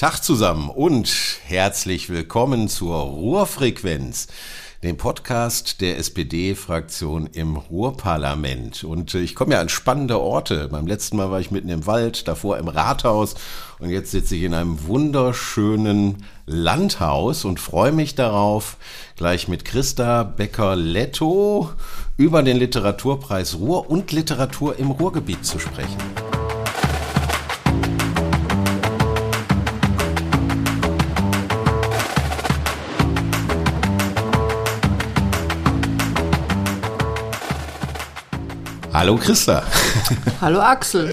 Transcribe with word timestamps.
Tag 0.00 0.20
zusammen 0.20 0.70
und 0.70 1.12
herzlich 1.44 2.08
willkommen 2.08 2.70
zur 2.70 2.96
Ruhrfrequenz, 2.96 4.28
dem 4.82 4.96
Podcast 4.96 5.82
der 5.82 5.98
SPD-Fraktion 5.98 7.26
im 7.26 7.56
Ruhrparlament. 7.56 8.82
Und 8.82 9.14
äh, 9.14 9.20
ich 9.20 9.34
komme 9.34 9.56
ja 9.56 9.60
an 9.60 9.68
spannende 9.68 10.18
Orte. 10.18 10.68
Beim 10.68 10.86
letzten 10.86 11.18
Mal 11.18 11.30
war 11.30 11.38
ich 11.38 11.50
mitten 11.50 11.68
im 11.68 11.84
Wald, 11.86 12.28
davor 12.28 12.56
im 12.56 12.68
Rathaus 12.68 13.34
und 13.78 13.90
jetzt 13.90 14.10
sitze 14.10 14.36
ich 14.36 14.44
in 14.44 14.54
einem 14.54 14.86
wunderschönen 14.86 16.24
Landhaus 16.46 17.44
und 17.44 17.60
freue 17.60 17.92
mich 17.92 18.14
darauf, 18.14 18.78
gleich 19.16 19.48
mit 19.48 19.66
Christa 19.66 20.22
Becker-Letto 20.22 21.72
über 22.16 22.42
den 22.42 22.56
Literaturpreis 22.56 23.56
Ruhr 23.56 23.90
und 23.90 24.12
Literatur 24.12 24.78
im 24.78 24.92
Ruhrgebiet 24.92 25.44
zu 25.44 25.58
sprechen. 25.58 25.98
Hallo 39.00 39.16
Christa. 39.16 39.62
Hallo 40.42 40.60
Axel. 40.60 41.10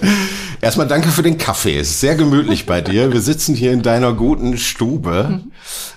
Erstmal 0.60 0.86
danke 0.86 1.08
für 1.08 1.22
den 1.22 1.38
Kaffee. 1.38 1.78
Es 1.78 1.88
ist 1.88 2.00
sehr 2.00 2.16
gemütlich 2.16 2.66
bei 2.66 2.82
dir. 2.82 3.10
Wir 3.14 3.22
sitzen 3.22 3.54
hier 3.54 3.72
in 3.72 3.80
deiner 3.80 4.12
guten 4.12 4.58
Stube 4.58 5.40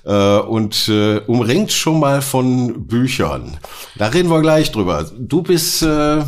äh, 0.05 0.37
und 0.37 0.87
äh, 0.87 1.17
umringt 1.27 1.73
schon 1.73 1.99
mal 1.99 2.21
von 2.21 2.87
Büchern. 2.87 3.57
Da 3.97 4.07
reden 4.07 4.29
wir 4.29 4.39
gleich 4.39 4.71
drüber. 4.71 5.11
Du 5.19 5.41
bist 5.41 5.81
äh, 5.81 6.23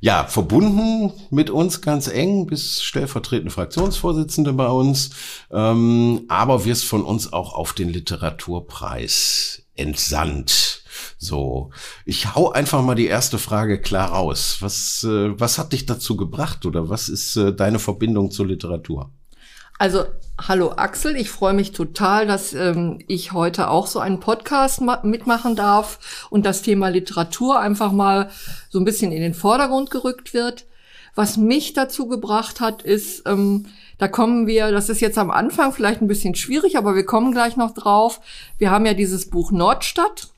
ja 0.00 0.26
verbunden 0.26 1.14
mit 1.30 1.48
uns 1.48 1.80
ganz 1.80 2.06
eng, 2.06 2.46
bist 2.46 2.84
stellvertretende 2.84 3.52
Fraktionsvorsitzende 3.52 4.52
bei 4.52 4.68
uns, 4.68 5.12
ähm, 5.50 6.26
aber 6.28 6.66
wirst 6.66 6.84
von 6.84 7.04
uns 7.04 7.32
auch 7.32 7.54
auf 7.54 7.72
den 7.72 7.88
Literaturpreis 7.88 9.62
entsandt. 9.76 10.83
So, 11.18 11.70
ich 12.04 12.34
hau 12.34 12.50
einfach 12.52 12.82
mal 12.82 12.94
die 12.94 13.06
erste 13.06 13.38
Frage 13.38 13.80
klar 13.80 14.10
raus. 14.10 14.58
Was, 14.60 15.04
äh, 15.04 15.38
was 15.38 15.58
hat 15.58 15.72
dich 15.72 15.86
dazu 15.86 16.16
gebracht 16.16 16.66
oder 16.66 16.88
was 16.88 17.08
ist 17.08 17.36
äh, 17.36 17.52
deine 17.52 17.78
Verbindung 17.78 18.30
zur 18.30 18.46
Literatur? 18.46 19.10
Also, 19.76 20.04
hallo 20.40 20.72
Axel, 20.76 21.16
ich 21.16 21.30
freue 21.30 21.52
mich 21.52 21.72
total, 21.72 22.28
dass 22.28 22.54
ähm, 22.54 23.00
ich 23.08 23.32
heute 23.32 23.68
auch 23.70 23.88
so 23.88 23.98
einen 23.98 24.20
Podcast 24.20 24.80
mitmachen 25.02 25.56
darf 25.56 26.26
und 26.30 26.46
das 26.46 26.62
Thema 26.62 26.88
Literatur 26.88 27.58
einfach 27.58 27.90
mal 27.90 28.30
so 28.70 28.78
ein 28.78 28.84
bisschen 28.84 29.10
in 29.10 29.20
den 29.20 29.34
Vordergrund 29.34 29.90
gerückt 29.90 30.32
wird. 30.32 30.66
Was 31.16 31.36
mich 31.36 31.72
dazu 31.72 32.06
gebracht 32.06 32.60
hat, 32.60 32.82
ist, 32.82 33.22
ähm, 33.26 33.66
da 33.98 34.06
kommen 34.06 34.46
wir, 34.46 34.70
das 34.70 34.88
ist 34.88 35.00
jetzt 35.00 35.18
am 35.18 35.30
Anfang 35.30 35.72
vielleicht 35.72 36.00
ein 36.00 36.08
bisschen 36.08 36.36
schwierig, 36.36 36.76
aber 36.76 36.94
wir 36.94 37.04
kommen 37.04 37.32
gleich 37.32 37.56
noch 37.56 37.72
drauf. 37.74 38.20
Wir 38.58 38.70
haben 38.70 38.86
ja 38.86 38.94
dieses 38.94 39.28
Buch 39.30 39.50
Nordstadt 39.50 40.33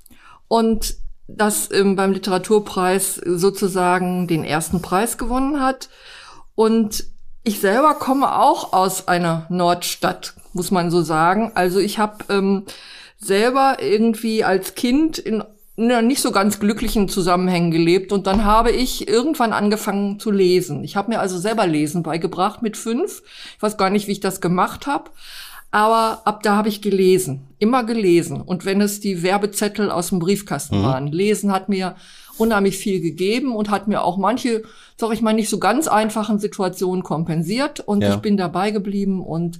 und 0.48 0.96
das 1.28 1.70
ähm, 1.72 1.96
beim 1.96 2.12
Literaturpreis 2.12 3.16
sozusagen 3.16 4.28
den 4.28 4.44
ersten 4.44 4.80
Preis 4.80 5.18
gewonnen 5.18 5.60
hat. 5.60 5.88
Und 6.54 7.04
ich 7.42 7.60
selber 7.60 7.94
komme 7.94 8.38
auch 8.38 8.72
aus 8.72 9.08
einer 9.08 9.46
Nordstadt, 9.48 10.34
muss 10.52 10.70
man 10.70 10.90
so 10.90 11.02
sagen. 11.02 11.52
Also 11.54 11.78
ich 11.78 11.98
habe 11.98 12.24
ähm, 12.28 12.64
selber 13.18 13.78
irgendwie 13.80 14.44
als 14.44 14.74
Kind 14.74 15.18
in 15.18 15.42
nicht 15.76 16.22
so 16.22 16.32
ganz 16.32 16.58
glücklichen 16.58 17.06
Zusammenhängen 17.06 17.70
gelebt 17.70 18.10
und 18.10 18.26
dann 18.26 18.44
habe 18.44 18.70
ich 18.70 19.08
irgendwann 19.08 19.52
angefangen 19.52 20.18
zu 20.18 20.30
lesen. 20.30 20.82
Ich 20.84 20.96
habe 20.96 21.10
mir 21.10 21.20
also 21.20 21.36
selber 21.36 21.66
Lesen 21.66 22.02
beigebracht 22.02 22.62
mit 22.62 22.78
fünf. 22.78 23.22
Ich 23.56 23.62
weiß 23.62 23.76
gar 23.76 23.90
nicht, 23.90 24.06
wie 24.06 24.12
ich 24.12 24.20
das 24.20 24.40
gemacht 24.40 24.86
habe. 24.86 25.10
Aber 25.76 26.22
ab 26.24 26.42
da 26.42 26.56
habe 26.56 26.70
ich 26.70 26.80
gelesen, 26.80 27.48
immer 27.58 27.84
gelesen. 27.84 28.40
Und 28.40 28.64
wenn 28.64 28.80
es 28.80 28.98
die 28.98 29.22
Werbezettel 29.22 29.90
aus 29.90 30.08
dem 30.08 30.20
Briefkasten 30.20 30.78
mhm. 30.78 30.82
waren, 30.84 31.06
lesen 31.08 31.52
hat 31.52 31.68
mir 31.68 31.96
unheimlich 32.38 32.78
viel 32.78 33.02
gegeben 33.02 33.54
und 33.54 33.68
hat 33.68 33.86
mir 33.86 34.02
auch 34.02 34.16
manche, 34.16 34.62
sag 34.96 35.12
ich 35.12 35.20
mal, 35.20 35.34
nicht 35.34 35.50
so 35.50 35.58
ganz 35.58 35.86
einfachen 35.86 36.38
Situationen 36.38 37.02
kompensiert. 37.02 37.80
Und 37.80 38.00
ja. 38.00 38.14
ich 38.14 38.22
bin 38.22 38.38
dabei 38.38 38.70
geblieben 38.70 39.22
und 39.22 39.58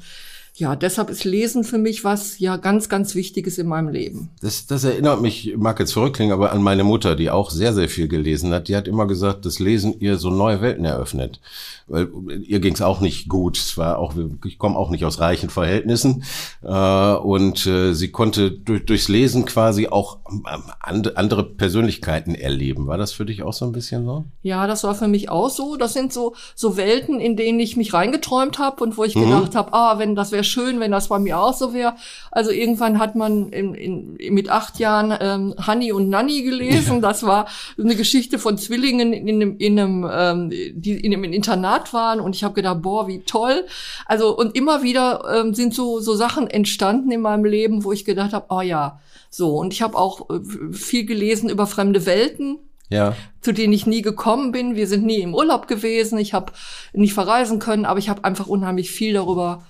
ja, 0.59 0.75
deshalb 0.75 1.11
ist 1.11 1.25
Lesen 1.25 1.65
für 1.65 1.77
mich 1.77 2.03
was 2.03 2.39
ja 2.39 2.56
ganz, 2.56 2.89
ganz 2.89 3.15
Wichtiges 3.15 3.59
in 3.59 3.67
meinem 3.67 3.89
Leben. 3.89 4.31
Das, 4.41 4.67
das 4.67 4.84
erinnert 4.84 5.21
mich, 5.21 5.55
mag 5.56 5.78
jetzt 5.78 5.91
zurückklingen, 5.91 6.33
aber 6.33 6.53
an 6.53 6.62
meine 6.62 6.83
Mutter, 6.83 7.15
die 7.15 7.31
auch 7.31 7.50
sehr, 7.50 7.75
sehr 7.75 7.91
viel 7.91 8.09
gelesen 8.09 8.53
hat. 8.55 8.69
Die 8.69 8.77
hat 8.77 8.89
immer 8.89 9.06
gesagt, 9.06 9.45
dass 9.45 9.59
Lesen 9.59 10.00
ihr 10.00 10.16
so 10.16 10.31
neue 10.31 10.62
Welten 10.62 10.87
eröffnet 10.87 11.41
weil 11.89 12.09
ihr 12.43 12.61
ging 12.61 12.75
es 12.75 12.83
auch 12.83 13.00
nicht 13.00 13.28
gut. 13.28 13.59
Es 13.59 13.78
war 13.78 13.99
auch, 13.99 14.15
ich 14.45 14.59
komme 14.59 14.77
auch 14.77 14.91
nicht 14.91 15.05
aus 15.05 15.21
reichen 15.21 15.50
Verhältnissen 15.50 16.25
äh, 16.62 17.12
und 17.15 17.66
äh, 17.66 17.93
sie 17.93 18.11
konnte 18.11 18.50
durch, 18.50 18.84
durchs 18.84 19.09
Lesen 19.09 19.45
quasi 19.45 19.87
auch 19.89 20.19
ähm, 20.28 20.62
andere 20.81 21.45
Persönlichkeiten 21.45 22.34
erleben. 22.34 22.89
War 22.89 22.99
das 22.99 23.12
für 23.12 23.25
dich 23.25 23.43
auch 23.43 23.53
so 23.53 23.65
ein 23.65 23.72
bisschen 23.72 24.05
so? 24.05 24.25
Ja, 24.43 24.66
das 24.66 24.83
war 24.84 24.95
für 24.95 25.09
mich 25.09 25.28
auch 25.28 25.49
so. 25.49 25.77
Das 25.77 25.93
sind 25.93 26.12
so 26.12 26.34
so 26.55 26.77
Welten, 26.77 27.21
in 27.21 27.37
denen 27.37 27.61
ich 27.61 27.77
mich 27.77 27.95
reingeträumt 27.95 28.59
habe 28.59 28.83
und 28.83 28.97
wo 28.97 29.05
ich 29.05 29.15
mhm. 29.15 29.25
gedacht 29.25 29.55
habe, 29.55 29.72
ah, 29.72 29.99
wenn 29.99 30.16
das 30.16 30.33
wäre 30.33 30.45
schön, 30.47 30.81
wenn 30.81 30.91
das 30.91 31.09
bei 31.09 31.19
mir 31.19 31.39
auch 31.39 31.55
so 31.55 31.75
wäre. 31.75 31.95
Also 32.31 32.51
irgendwann 32.51 32.99
hat 32.99 33.15
man 33.15 33.51
in, 33.51 33.75
in, 33.75 34.34
mit 34.34 34.49
acht 34.49 34.79
Jahren 34.79 35.17
ähm, 35.21 35.55
Honey 35.67 35.93
und 35.93 36.09
Nanny 36.09 36.43
gelesen. 36.43 36.97
Ja. 36.97 37.01
Das 37.01 37.23
war 37.23 37.47
eine 37.79 37.97
Geschichte 37.97 38.39
von 38.39 38.59
Zwillingen 38.59 39.12
in 39.12 39.29
einem, 39.29 39.57
in 39.59 39.79
einem, 39.79 40.09
ähm, 40.11 40.51
die 40.51 40.93
in 40.93 41.12
einem 41.12 41.25
Internat 41.25 41.93
waren 41.93 42.21
und 42.21 42.34
ich 42.34 42.45
habe 42.45 42.55
gedacht, 42.55 42.83
boah, 42.83 43.07
wie 43.09 43.21
toll. 43.21 43.65
Also 44.07 44.37
und 44.37 44.57
immer 44.57 44.83
wieder 44.83 45.23
ähm, 45.33 45.55
sind 45.55 45.75
so 45.75 46.01
so 46.01 46.15
Sachen 46.15 46.49
entstanden 46.49 47.11
in 47.11 47.21
meinem 47.21 47.45
Leben, 47.45 47.84
wo 47.84 47.93
ich 47.93 48.05
gedacht 48.05 48.33
habe, 48.33 48.47
oh 48.51 48.61
ja, 48.61 49.01
so 49.31 49.57
und 49.57 49.73
ich 49.73 49.83
habe 49.83 49.97
auch 49.97 50.31
äh, 50.31 50.41
viel 50.73 51.05
gelesen 51.05 51.49
über 51.49 51.67
fremde 51.67 52.07
Welten. 52.07 52.59
Ja. 52.89 53.17
zu 53.41 53.51
denen 53.51 53.73
ich 53.73 53.87
nie 53.87 54.01
gekommen 54.01 54.53
bin. 54.53 54.77
Wir 54.77 54.87
sind 54.87 55.05
nie 55.05 55.19
im 55.19 55.34
Urlaub 55.34 55.67
gewesen. 55.67 56.19
Ich 56.19 56.34
habe 56.34 56.53
nicht 56.93 57.15
verreisen 57.15 57.59
können, 57.59 57.84
aber 57.84 57.99
ich 57.99 58.09
habe 58.09 58.23
einfach 58.23 58.47
unheimlich 58.47 58.93
viel 58.93 59.15
darüber 59.15 59.65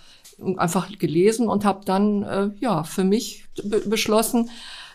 einfach 0.57 0.91
gelesen 0.99 1.49
und 1.49 1.65
habe 1.65 1.85
dann 1.85 2.23
äh, 2.23 2.51
ja 2.61 2.85
für 2.85 3.05
mich 3.05 3.45
beschlossen, 3.87 4.51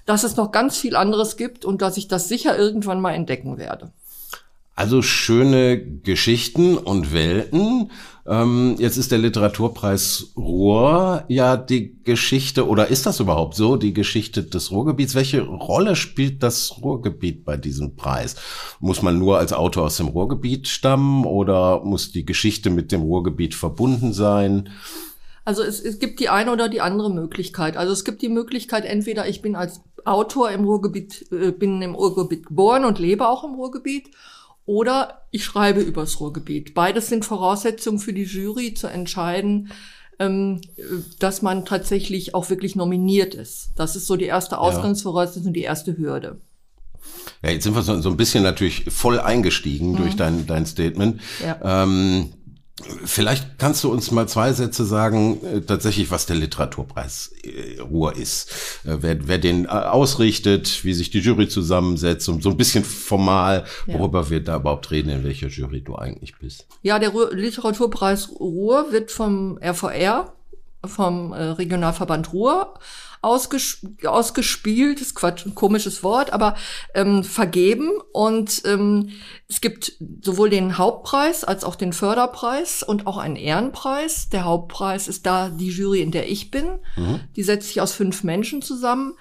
dass 0.05 0.23
es 0.23 0.35
noch 0.35 0.51
ganz 0.51 0.77
viel 0.77 0.95
anderes 0.95 1.37
gibt 1.37 1.65
und 1.65 1.81
dass 1.81 1.97
ich 1.97 2.07
das 2.07 2.27
sicher 2.27 2.57
irgendwann 2.57 3.01
mal 3.01 3.13
entdecken 3.13 3.57
werde. 3.57 3.91
Also 4.73 5.01
schöne 5.01 5.79
Geschichten 5.79 6.77
und 6.77 7.13
Welten. 7.13 7.91
Ähm, 8.25 8.75
jetzt 8.79 8.97
ist 8.97 9.11
der 9.11 9.19
Literaturpreis 9.19 10.31
Ruhr 10.37 11.23
ja 11.27 11.57
die 11.57 12.01
Geschichte, 12.03 12.67
oder 12.67 12.87
ist 12.87 13.05
das 13.05 13.19
überhaupt 13.19 13.55
so, 13.55 13.75
die 13.75 13.93
Geschichte 13.93 14.43
des 14.43 14.71
Ruhrgebiets? 14.71 15.13
Welche 15.13 15.41
Rolle 15.41 15.95
spielt 15.95 16.41
das 16.41 16.81
Ruhrgebiet 16.81 17.43
bei 17.43 17.57
diesem 17.57 17.95
Preis? 17.95 18.35
Muss 18.79 19.01
man 19.01 19.19
nur 19.19 19.37
als 19.37 19.53
Autor 19.53 19.83
aus 19.83 19.97
dem 19.97 20.07
Ruhrgebiet 20.07 20.67
stammen 20.67 21.25
oder 21.25 21.83
muss 21.83 22.11
die 22.11 22.25
Geschichte 22.25 22.69
mit 22.69 22.91
dem 22.91 23.01
Ruhrgebiet 23.01 23.53
verbunden 23.53 24.13
sein? 24.13 24.69
Also 25.43 25.63
es, 25.63 25.79
es 25.79 25.99
gibt 25.99 26.19
die 26.19 26.29
eine 26.29 26.51
oder 26.51 26.69
die 26.69 26.81
andere 26.81 27.11
Möglichkeit. 27.11 27.77
Also 27.77 27.93
es 27.93 28.05
gibt 28.05 28.21
die 28.21 28.29
Möglichkeit, 28.29 28.85
entweder 28.85 29.27
ich 29.27 29.41
bin 29.41 29.55
als 29.55 29.81
Autor 30.05 30.51
im 30.51 30.63
Ruhrgebiet, 30.63 31.31
äh, 31.31 31.51
bin 31.51 31.81
im 31.81 31.95
Ruhrgebiet 31.95 32.47
geboren 32.47 32.85
und 32.85 32.99
lebe 32.99 33.27
auch 33.27 33.43
im 33.43 33.55
Ruhrgebiet 33.55 34.11
oder 34.65 35.21
ich 35.31 35.43
schreibe 35.43 35.81
übers 35.81 36.19
Ruhrgebiet. 36.19 36.73
Beides 36.73 37.07
sind 37.07 37.25
Voraussetzungen 37.25 37.99
für 37.99 38.13
die 38.13 38.23
Jury 38.23 38.73
zu 38.73 38.87
entscheiden, 38.87 39.71
ähm, 40.19 40.61
dass 41.19 41.41
man 41.41 41.65
tatsächlich 41.65 42.35
auch 42.35 42.49
wirklich 42.49 42.75
nominiert 42.75 43.33
ist. 43.33 43.71
Das 43.75 43.95
ist 43.95 44.05
so 44.05 44.15
die 44.15 44.25
erste 44.25 44.59
Ausgangsvoraussetzung, 44.59 45.53
die 45.53 45.61
erste 45.63 45.97
Hürde. 45.97 46.39
Ja, 47.43 47.49
jetzt 47.49 47.63
sind 47.63 47.75
wir 47.75 47.81
so, 47.81 47.99
so 47.99 48.09
ein 48.09 48.17
bisschen 48.17 48.43
natürlich 48.43 48.85
voll 48.89 49.19
eingestiegen 49.19 49.93
mhm. 49.93 49.97
durch 49.97 50.15
dein, 50.15 50.45
dein 50.45 50.67
Statement. 50.67 51.19
Ja. 51.43 51.83
Ähm, 51.83 52.33
Vielleicht 53.05 53.59
kannst 53.59 53.83
du 53.83 53.91
uns 53.91 54.11
mal 54.11 54.27
zwei 54.27 54.53
Sätze 54.53 54.85
sagen, 54.85 55.43
äh, 55.43 55.61
tatsächlich, 55.61 56.09
was 56.09 56.25
der 56.25 56.37
Literaturpreis 56.37 57.31
äh, 57.43 57.79
Ruhr 57.79 58.15
ist. 58.15 58.49
Äh, 58.85 58.97
wer, 59.01 59.27
wer 59.27 59.37
den 59.37 59.65
äh, 59.65 59.69
ausrichtet, 59.69 60.83
wie 60.83 60.93
sich 60.93 61.11
die 61.11 61.19
Jury 61.19 61.47
zusammensetzt 61.47 62.27
und 62.29 62.41
so 62.41 62.49
ein 62.49 62.57
bisschen 62.57 62.83
formal, 62.83 63.65
worüber 63.85 64.21
ja. 64.23 64.29
wir 64.29 64.43
da 64.43 64.55
überhaupt 64.57 64.89
reden, 64.91 65.09
in 65.09 65.23
welcher 65.23 65.47
Jury 65.47 65.81
du 65.81 65.95
eigentlich 65.95 66.37
bist. 66.37 66.65
Ja, 66.81 66.97
der 66.97 67.09
Ruhr 67.09 67.33
Literaturpreis 67.33 68.29
Ruhr 68.39 68.91
wird 68.91 69.11
vom 69.11 69.59
RVR, 69.61 70.33
vom 70.85 71.33
äh, 71.33 71.43
Regionalverband 71.43 72.33
Ruhr 72.33 72.73
ausges 73.21 73.85
ausgespielt, 74.03 74.99
ist 74.99 75.15
Quatsch, 75.15 75.45
ein 75.45 75.53
komisches 75.53 76.03
Wort, 76.03 76.33
aber 76.33 76.55
ähm, 76.95 77.23
vergeben. 77.23 77.91
Und 78.13 78.63
ähm, 78.65 79.09
es 79.47 79.61
gibt 79.61 79.93
sowohl 80.21 80.49
den 80.49 80.77
Hauptpreis 80.77 81.43
als 81.43 81.63
auch 81.63 81.75
den 81.75 81.93
Förderpreis 81.93 82.83
und 82.83 83.05
auch 83.05 83.17
einen 83.17 83.35
Ehrenpreis. 83.35 84.29
Der 84.29 84.45
Hauptpreis 84.45 85.07
ist 85.07 85.25
da 85.25 85.49
die 85.49 85.69
Jury, 85.69 86.01
in 86.01 86.11
der 86.11 86.29
ich 86.29 86.49
bin. 86.49 86.79
Mhm. 86.95 87.19
Die 87.35 87.43
setzt 87.43 87.67
sich 87.67 87.81
aus 87.81 87.93
fünf 87.93 88.23
Menschen 88.23 88.61
zusammen. 88.61 89.13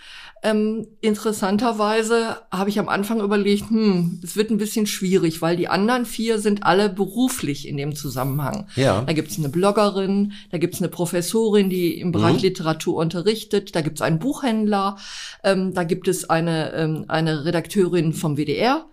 Ähm, 0.42 0.86
interessanterweise 1.02 2.38
habe 2.50 2.70
ich 2.70 2.78
am 2.78 2.88
Anfang 2.88 3.20
überlegt, 3.20 3.68
hm, 3.68 4.20
es 4.24 4.36
wird 4.36 4.50
ein 4.50 4.56
bisschen 4.56 4.86
schwierig, 4.86 5.42
weil 5.42 5.56
die 5.56 5.68
anderen 5.68 6.06
vier 6.06 6.38
sind 6.38 6.62
alle 6.62 6.88
beruflich 6.88 7.68
in 7.68 7.76
dem 7.76 7.94
Zusammenhang. 7.94 8.66
Ja. 8.74 9.02
Da 9.02 9.12
gibt 9.12 9.30
es 9.30 9.38
eine 9.38 9.50
Bloggerin, 9.50 10.32
da 10.50 10.56
gibt 10.56 10.74
es 10.74 10.80
eine 10.80 10.88
Professorin, 10.88 11.68
die 11.68 12.00
im 12.00 12.10
Bereich 12.10 12.36
mhm. 12.36 12.42
Literatur 12.42 12.96
unterrichtet, 12.96 13.76
da 13.76 13.82
gibt 13.82 13.98
es 13.98 14.02
einen 14.02 14.18
Buchhändler, 14.18 14.96
ähm, 15.44 15.74
da 15.74 15.84
gibt 15.84 16.08
es 16.08 16.30
eine, 16.30 16.72
ähm, 16.72 17.04
eine 17.08 17.44
Redakteurin 17.44 18.14
vom 18.14 18.38
WDR 18.38 18.86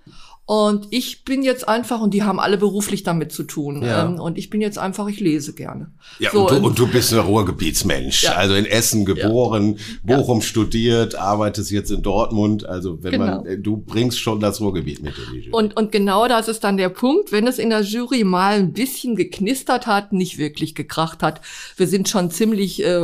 und 0.50 0.88
ich 0.92 1.26
bin 1.26 1.44
jetzt 1.44 1.68
einfach, 1.68 2.00
und 2.00 2.14
die 2.14 2.24
haben 2.24 2.40
alle 2.40 2.58
beruflich 2.58 3.04
damit 3.04 3.34
zu 3.34 3.44
tun. 3.44 3.82
Ja. 3.84 4.06
Ähm, 4.06 4.18
und 4.18 4.38
ich 4.38 4.50
bin 4.50 4.62
jetzt 4.62 4.80
einfach, 4.80 5.10
ich 5.10 5.20
lese 5.20 5.52
gerne. 5.52 5.92
Ja, 6.20 6.32
so, 6.32 6.48
und, 6.48 6.52
du, 6.52 6.66
und 6.68 6.80
du 6.80 6.88
bist 6.88 7.12
ein 7.12 7.20
Ruhrgebietsmensch. 7.20 8.24
Ja. 8.24 8.36
Also 8.36 8.56
in 8.56 8.66
Essen 8.66 9.04
geboren, 9.04 9.78
ja. 10.08 10.16
Bochum 10.16 10.42
studiert, 10.42 11.16
arbeitest 11.16 11.70
jetzt 11.72 11.92
in 11.92 12.02
Dortmund. 12.02 12.66
Also 12.66 13.04
wenn 13.04 13.12
genau. 13.12 13.26
man, 13.26 13.46
äh, 13.46 13.58
du 13.60 13.76
bringst 13.76 14.22
schon 14.22 14.40
das 14.40 14.62
Ruhrgebiet 14.62 15.04
mit 15.04 15.16
in 15.18 15.34
die 15.34 15.40
Jury. 15.40 15.52
Und, 15.52 15.76
und 15.76 15.92
genau 15.92 16.30
das 16.30 16.48
ist 16.48 16.64
dann 16.64 16.78
der 16.78 16.88
Punkt, 16.88 17.34
wenn 17.34 17.46
es 17.46 17.60
in 17.60 17.70
der 17.70 17.82
Jury 17.82 18.24
mal 18.24 18.54
ein 18.54 18.72
bisschen 18.72 19.18
geknistert 19.18 19.86
hat, 19.86 20.14
nicht 20.14 20.38
wirklich 20.38 20.76
gekracht 20.76 21.24
hat, 21.24 21.42
wir 21.76 21.88
sind 21.88 22.08
schon 22.08 22.32
ziemlich 22.32 22.82
äh, 22.86 23.02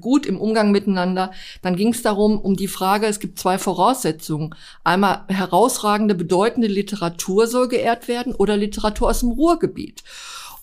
gut 0.00 0.26
im 0.26 0.40
Umgang 0.40 0.70
miteinander, 0.70 1.32
dann 1.60 1.74
ging 1.74 1.88
es 1.88 2.02
darum, 2.02 2.38
um 2.38 2.54
die 2.54 2.68
Frage, 2.68 3.06
es 3.06 3.18
gibt 3.18 3.40
zwei 3.40 3.58
Voraussetzungen. 3.58 4.54
Einmal 4.84 5.22
herausragende, 5.26 6.14
bedeutende 6.14 6.68
Literatur 6.84 7.46
soll 7.46 7.68
geehrt 7.68 8.08
werden 8.08 8.34
oder 8.34 8.56
Literatur 8.56 9.08
aus 9.08 9.20
dem 9.20 9.30
Ruhrgebiet. 9.30 10.04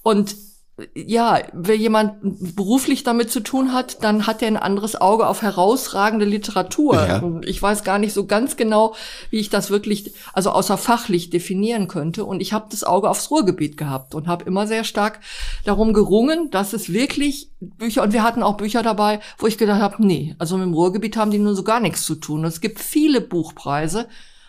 Und 0.03 0.35
ja, 0.95 1.39
wenn 1.53 1.79
jemand 1.79 2.55
beruflich 2.55 3.03
damit 3.03 3.29
zu 3.29 3.41
tun 3.41 3.73
hat, 3.73 4.03
dann 4.03 4.25
hat 4.25 4.41
er 4.41 4.47
ein 4.47 4.57
anderes 4.57 4.99
Auge 4.99 5.27
auf 5.27 5.41
herausragende 5.41 6.25
Literatur. 6.25 6.95
Ja. 6.95 7.23
Ich 7.43 7.61
weiß 7.61 7.83
gar 7.83 7.99
nicht 7.99 8.13
so 8.13 8.25
ganz 8.25 8.55
genau, 8.55 8.95
wie 9.29 9.39
ich 9.39 9.49
das 9.49 9.69
wirklich, 9.69 10.13
also 10.33 10.49
außer 10.51 10.77
fachlich 10.77 11.29
definieren 11.29 11.87
könnte. 11.87 12.25
Und 12.25 12.41
ich 12.41 12.53
habe 12.53 12.67
das 12.71 12.83
Auge 12.83 13.09
aufs 13.09 13.29
Ruhrgebiet 13.29 13.77
gehabt 13.77 14.15
und 14.15 14.27
habe 14.27 14.45
immer 14.45 14.65
sehr 14.65 14.83
stark 14.83 15.19
darum 15.65 15.93
gerungen, 15.93 16.49
dass 16.49 16.73
es 16.73 16.91
wirklich 16.91 17.51
Bücher, 17.59 18.01
und 18.01 18.13
wir 18.13 18.23
hatten 18.23 18.41
auch 18.41 18.57
Bücher 18.57 18.81
dabei, 18.81 19.19
wo 19.37 19.47
ich 19.47 19.59
gedacht 19.59 19.81
habe, 19.81 20.03
nee, 20.03 20.35
also 20.39 20.57
mit 20.57 20.65
dem 20.65 20.73
Ruhrgebiet 20.73 21.15
haben 21.17 21.31
die 21.31 21.37
nur 21.37 21.55
so 21.55 21.63
gar 21.63 21.79
nichts 21.79 22.05
zu 22.05 22.15
tun. 22.15 22.39
Und 22.39 22.45
es 22.45 22.61
gibt 22.61 22.79
viele 22.79 23.21
Buchpreise, 23.21 24.07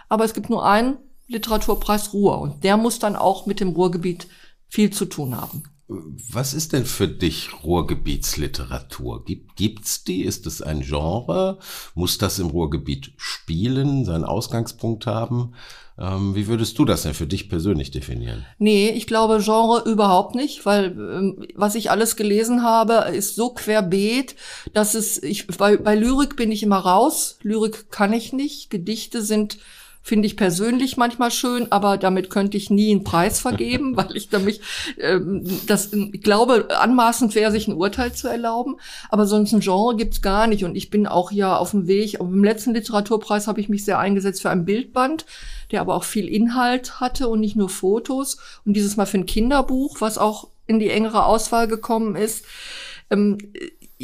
aber 0.09 0.25
es 0.25 0.33
gibt 0.33 0.49
nur 0.49 0.65
einen, 0.65 0.97
Literaturpreis 1.27 2.13
Ruhr. 2.13 2.41
Und 2.41 2.65
der 2.65 2.77
muss 2.77 2.99
dann 2.99 3.17
auch 3.17 3.47
mit 3.47 3.61
dem 3.61 3.71
Ruhrgebiet 3.71 4.27
viel 4.69 4.91
zu 4.91 5.05
tun 5.05 5.37
haben. 5.37 5.65
Was 5.89 6.55
ist 6.55 6.73
denn 6.73 6.87
für 6.87 7.09
dich 7.09 7.51
Ruhrgebietsliteratur? 7.65 9.25
Gibt, 9.25 9.57
gibt's 9.57 10.05
die? 10.05 10.23
Ist 10.23 10.47
es 10.47 10.63
ein 10.63 10.81
Genre? 10.81 11.59
Muss 11.95 12.19
das 12.19 12.39
im 12.39 12.47
Ruhrgebiet 12.47 13.13
spielen, 13.17 14.05
seinen 14.05 14.25
Ausgangspunkt 14.25 15.07
haben? 15.07 15.55
Ähm, 15.99 16.35
wie 16.35 16.47
würdest 16.47 16.79
du 16.79 16.87
das 16.87 17.03
denn 17.03 17.13
für 17.13 17.27
dich 17.27 17.51
persönlich 17.51 17.91
definieren? 17.91 18.47
Nee, 18.59 18.91
ich 18.91 19.07
glaube 19.07 19.41
Genre 19.43 19.83
überhaupt 19.85 20.35
nicht, 20.35 20.65
weil 20.65 20.87
ähm, 20.87 21.47
was 21.55 21.75
ich 21.75 21.91
alles 21.91 22.17
gelesen 22.17 22.63
habe, 22.63 23.13
ist 23.15 23.37
so 23.37 23.51
querbeet, 23.51 24.35
dass 24.73 24.95
es, 24.95 25.23
ich, 25.23 25.47
bei, 25.47 25.77
bei 25.77 25.95
Lyrik 25.95 26.37
bin 26.37 26.51
ich 26.51 26.63
immer 26.63 26.79
raus. 26.79 27.39
Lyrik 27.43 27.91
kann 27.91 28.15
ich 28.15 28.33
nicht. 28.33 28.71
Gedichte 28.71 29.21
sind 29.21 29.59
finde 30.03 30.27
ich 30.27 30.37
persönlich 30.37 30.97
manchmal 30.97 31.31
schön, 31.31 31.71
aber 31.71 31.97
damit 31.97 32.29
könnte 32.29 32.57
ich 32.57 32.71
nie 32.71 32.91
einen 32.91 33.05
Preis 33.05 33.41
vergeben, 33.41 33.97
weil 33.97 34.17
ich 34.17 34.29
damit 34.29 34.61
ähm, 34.99 35.45
das 35.67 35.93
ich 35.93 36.23
glaube 36.23 36.69
anmaßend 36.77 37.35
wäre, 37.35 37.53
sich 37.53 37.69
ein 37.69 37.75
Urteil 37.75 38.13
zu 38.13 38.29
erlauben. 38.29 38.77
Aber 39.09 39.27
sonst 39.27 39.53
ein 39.53 39.61
Genre 39.61 39.97
gibt's 39.97 40.21
gar 40.21 40.47
nicht. 40.47 40.65
Und 40.65 40.75
ich 40.75 40.91
bin 40.91 41.07
auch 41.07 41.31
ja 41.31 41.57
auf 41.57 41.71
dem 41.71 41.87
Weg. 41.87 42.15
Im 42.15 42.43
letzten 42.43 42.75
Literaturpreis 42.75 43.47
habe 43.47 43.61
ich 43.61 43.69
mich 43.69 43.85
sehr 43.85 43.99
eingesetzt 43.99 44.43
für 44.43 44.51
ein 44.51 44.65
Bildband, 44.65 45.25
der 45.71 45.81
aber 45.81 45.95
auch 45.95 46.05
viel 46.05 46.29
Inhalt 46.29 47.01
hatte 47.01 47.29
und 47.29 47.41
nicht 47.41 47.57
nur 47.57 47.69
Fotos. 47.69 48.39
Und 48.65 48.75
dieses 48.75 48.97
Mal 48.97 49.07
für 49.07 49.19
ein 49.19 49.27
Kinderbuch, 49.27 50.01
was 50.01 50.19
auch 50.19 50.49
in 50.67 50.81
die 50.81 50.91
engere 50.91 51.27
Auswahl 51.27 51.69
gekommen 51.69 52.17
ist. 52.17 52.45
Ähm, 53.11 53.39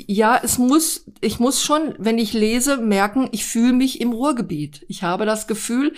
ja, 0.06 0.38
es 0.42 0.58
muss, 0.58 1.04
ich 1.20 1.40
muss 1.40 1.62
schon, 1.62 1.94
wenn 1.98 2.18
ich 2.18 2.32
lese, 2.32 2.76
merken, 2.78 3.28
ich 3.32 3.44
fühle 3.44 3.72
mich 3.72 4.00
im 4.00 4.12
Ruhrgebiet. 4.12 4.84
Ich 4.88 5.02
habe 5.02 5.26
das 5.26 5.46
Gefühl, 5.46 5.94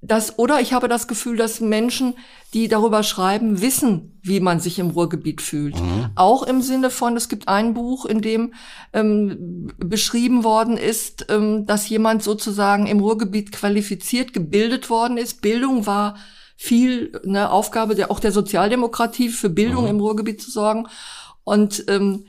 dass, 0.00 0.38
oder 0.38 0.60
ich 0.60 0.72
habe 0.72 0.86
das 0.88 1.08
Gefühl, 1.08 1.36
dass 1.36 1.60
Menschen, 1.60 2.14
die 2.54 2.68
darüber 2.68 3.02
schreiben, 3.02 3.60
wissen, 3.60 4.20
wie 4.22 4.38
man 4.38 4.60
sich 4.60 4.78
im 4.78 4.90
Ruhrgebiet 4.90 5.42
fühlt. 5.42 5.74
Mhm. 5.80 6.10
Auch 6.14 6.44
im 6.44 6.62
Sinne 6.62 6.90
von, 6.90 7.16
es 7.16 7.28
gibt 7.28 7.48
ein 7.48 7.74
Buch, 7.74 8.06
in 8.06 8.20
dem 8.20 8.54
ähm, 8.92 9.72
beschrieben 9.78 10.44
worden 10.44 10.76
ist, 10.76 11.26
ähm, 11.28 11.66
dass 11.66 11.88
jemand 11.88 12.22
sozusagen 12.22 12.86
im 12.86 13.00
Ruhrgebiet 13.00 13.50
qualifiziert 13.50 14.32
gebildet 14.32 14.88
worden 14.88 15.18
ist. 15.18 15.42
Bildung 15.42 15.86
war 15.86 16.16
viel 16.56 17.20
eine 17.24 17.50
Aufgabe 17.50 17.94
der 17.94 18.10
auch 18.10 18.20
der 18.20 18.32
Sozialdemokratie 18.32 19.28
für 19.28 19.50
Bildung 19.50 19.84
mhm. 19.84 19.90
im 19.90 20.00
Ruhrgebiet 20.00 20.40
zu 20.40 20.50
sorgen. 20.50 20.86
Und 21.42 21.84
ähm, 21.88 22.24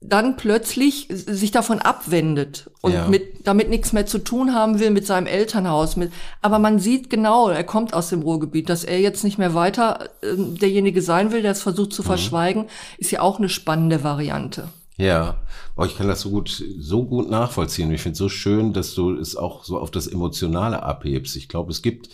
dann 0.00 0.36
plötzlich 0.36 1.08
sich 1.10 1.50
davon 1.50 1.78
abwendet 1.78 2.70
und 2.82 2.92
ja. 2.92 3.08
mit, 3.08 3.46
damit 3.46 3.70
nichts 3.70 3.92
mehr 3.92 4.06
zu 4.06 4.18
tun 4.18 4.54
haben 4.54 4.78
will 4.78 4.90
mit 4.90 5.06
seinem 5.06 5.26
Elternhaus. 5.26 5.96
Mit, 5.96 6.12
aber 6.42 6.58
man 6.58 6.78
sieht 6.78 7.08
genau, 7.08 7.48
er 7.48 7.64
kommt 7.64 7.94
aus 7.94 8.10
dem 8.10 8.22
Ruhrgebiet, 8.22 8.68
dass 8.68 8.84
er 8.84 9.00
jetzt 9.00 9.24
nicht 9.24 9.38
mehr 9.38 9.54
weiter 9.54 10.10
äh, 10.22 10.36
derjenige 10.36 11.00
sein 11.00 11.32
will, 11.32 11.42
der 11.42 11.52
es 11.52 11.62
versucht 11.62 11.92
zu 11.92 12.02
mhm. 12.02 12.06
verschweigen, 12.06 12.66
ist 12.98 13.10
ja 13.10 13.20
auch 13.20 13.38
eine 13.38 13.48
spannende 13.48 14.04
Variante. 14.04 14.68
Ja, 14.98 15.42
oh, 15.76 15.84
ich 15.84 15.96
kann 15.96 16.08
das 16.08 16.22
so 16.22 16.30
gut, 16.30 16.64
so 16.78 17.04
gut 17.04 17.28
nachvollziehen. 17.28 17.92
Ich 17.92 18.00
finde 18.00 18.14
es 18.14 18.18
so 18.18 18.30
schön, 18.30 18.72
dass 18.72 18.94
du 18.94 19.14
es 19.14 19.36
auch 19.36 19.62
so 19.62 19.78
auf 19.78 19.90
das 19.90 20.06
Emotionale 20.06 20.82
abhebst. 20.82 21.36
Ich 21.36 21.48
glaube, 21.48 21.70
es 21.70 21.82
gibt 21.82 22.08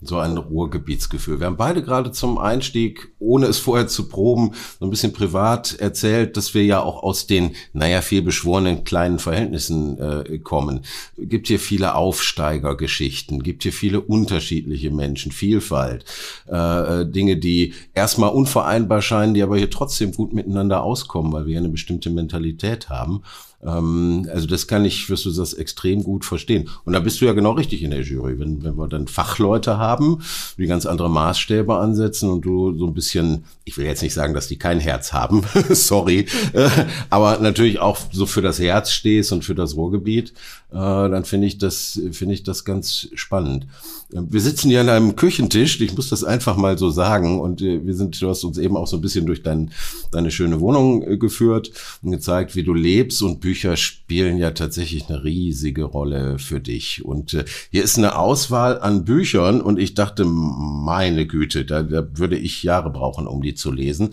so 0.00 0.18
ein 0.18 0.36
Ruhrgebietsgefühl. 0.36 1.40
Wir 1.40 1.48
haben 1.48 1.56
beide 1.56 1.82
gerade 1.82 2.12
zum 2.12 2.38
Einstieg, 2.38 3.12
ohne 3.18 3.46
es 3.46 3.58
vorher 3.58 3.88
zu 3.88 4.08
proben, 4.08 4.52
so 4.78 4.86
ein 4.86 4.90
bisschen 4.90 5.12
privat 5.12 5.74
erzählt, 5.80 6.36
dass 6.36 6.54
wir 6.54 6.64
ja 6.64 6.80
auch 6.80 7.02
aus 7.02 7.26
den, 7.26 7.56
naja, 7.72 8.02
viel 8.02 8.22
beschworenen 8.22 8.84
kleinen 8.84 9.18
Verhältnissen 9.18 9.98
äh, 9.98 10.38
kommen. 10.38 10.82
Gibt 11.16 11.48
hier 11.48 11.58
viele 11.58 11.96
Aufsteigergeschichten, 11.96 13.42
gibt 13.42 13.64
hier 13.64 13.72
viele 13.72 14.00
unterschiedliche 14.00 14.92
Menschen, 14.92 15.32
Vielfalt, 15.32 16.04
äh, 16.48 17.00
äh 17.00 17.10
Dinge, 17.10 17.36
die 17.36 17.74
erstmal 17.94 18.30
unvereinbar 18.30 19.02
scheinen, 19.02 19.34
die 19.34 19.42
aber 19.42 19.56
hier 19.56 19.70
trotzdem 19.70 20.12
gut 20.12 20.32
miteinander 20.32 20.84
auskommen, 20.84 21.32
weil 21.32 21.46
wir 21.46 21.58
eine 21.58 21.68
bestimmte 21.68 22.10
Mentalität 22.28 22.90
haben. 22.90 23.22
Ähm, 23.64 24.28
also 24.32 24.46
das 24.46 24.66
kann 24.66 24.84
ich, 24.84 25.10
wirst 25.10 25.24
du 25.24 25.32
das 25.32 25.54
extrem 25.54 26.04
gut 26.04 26.24
verstehen. 26.24 26.68
Und 26.84 26.92
da 26.92 27.00
bist 27.00 27.20
du 27.20 27.24
ja 27.24 27.32
genau 27.32 27.52
richtig 27.52 27.82
in 27.82 27.90
der 27.90 28.02
Jury, 28.02 28.38
wenn, 28.38 28.62
wenn 28.62 28.76
wir 28.76 28.88
dann 28.88 29.08
Fachleute 29.08 29.78
haben, 29.78 30.22
die 30.56 30.66
ganz 30.66 30.86
andere 30.86 31.10
Maßstäbe 31.10 31.76
ansetzen 31.76 32.30
und 32.30 32.42
du 32.42 32.76
so 32.78 32.86
ein 32.86 32.94
bisschen, 32.94 33.44
ich 33.64 33.76
will 33.76 33.86
jetzt 33.86 34.02
nicht 34.02 34.14
sagen, 34.14 34.34
dass 34.34 34.48
die 34.48 34.58
kein 34.58 34.80
Herz 34.80 35.12
haben, 35.12 35.42
sorry, 35.70 36.26
äh, 36.52 36.68
aber 37.10 37.38
natürlich 37.38 37.80
auch 37.80 37.98
so 38.12 38.26
für 38.26 38.42
das 38.42 38.58
Herz 38.58 38.90
stehst 38.90 39.32
und 39.32 39.44
für 39.44 39.54
das 39.54 39.74
Ruhrgebiet, 39.74 40.32
äh, 40.70 40.76
dann 40.76 41.24
finde 41.24 41.46
ich 41.46 41.58
das, 41.58 42.00
finde 42.12 42.34
ich 42.34 42.42
das 42.44 42.64
ganz 42.64 43.08
spannend. 43.14 43.66
Wir 44.10 44.40
sitzen 44.40 44.70
hier 44.70 44.80
an 44.80 44.88
einem 44.88 45.16
Küchentisch, 45.16 45.80
ich 45.80 45.94
muss 45.94 46.08
das 46.08 46.24
einfach 46.24 46.56
mal 46.56 46.78
so 46.78 46.90
sagen, 46.90 47.40
und 47.40 47.60
äh, 47.60 47.84
wir 47.84 47.94
sind, 47.94 48.20
du 48.22 48.28
hast 48.28 48.44
uns 48.44 48.56
eben 48.56 48.76
auch 48.76 48.86
so 48.86 48.96
ein 48.96 49.02
bisschen 49.02 49.26
durch 49.26 49.42
dein, 49.42 49.70
deine 50.12 50.30
schöne 50.30 50.60
Wohnung 50.60 51.18
geführt 51.18 51.72
und 52.02 52.12
gezeigt, 52.12 52.54
wie 52.54 52.62
du 52.62 52.72
lebst 52.72 53.20
und 53.22 53.40
Bücher 53.48 53.78
spielen 53.78 54.36
ja 54.36 54.50
tatsächlich 54.50 55.08
eine 55.08 55.24
riesige 55.24 55.84
Rolle 55.84 56.38
für 56.38 56.60
dich. 56.60 57.02
Und 57.02 57.32
äh, 57.32 57.46
hier 57.70 57.82
ist 57.82 57.96
eine 57.96 58.18
Auswahl 58.18 58.78
an 58.78 59.06
Büchern 59.06 59.62
und 59.62 59.78
ich 59.78 59.94
dachte, 59.94 60.26
meine 60.26 61.26
Güte, 61.26 61.64
da, 61.64 61.82
da 61.82 62.06
würde 62.12 62.36
ich 62.36 62.62
Jahre 62.62 62.90
brauchen, 62.90 63.26
um 63.26 63.40
die 63.40 63.54
zu 63.54 63.72
lesen. 63.72 64.10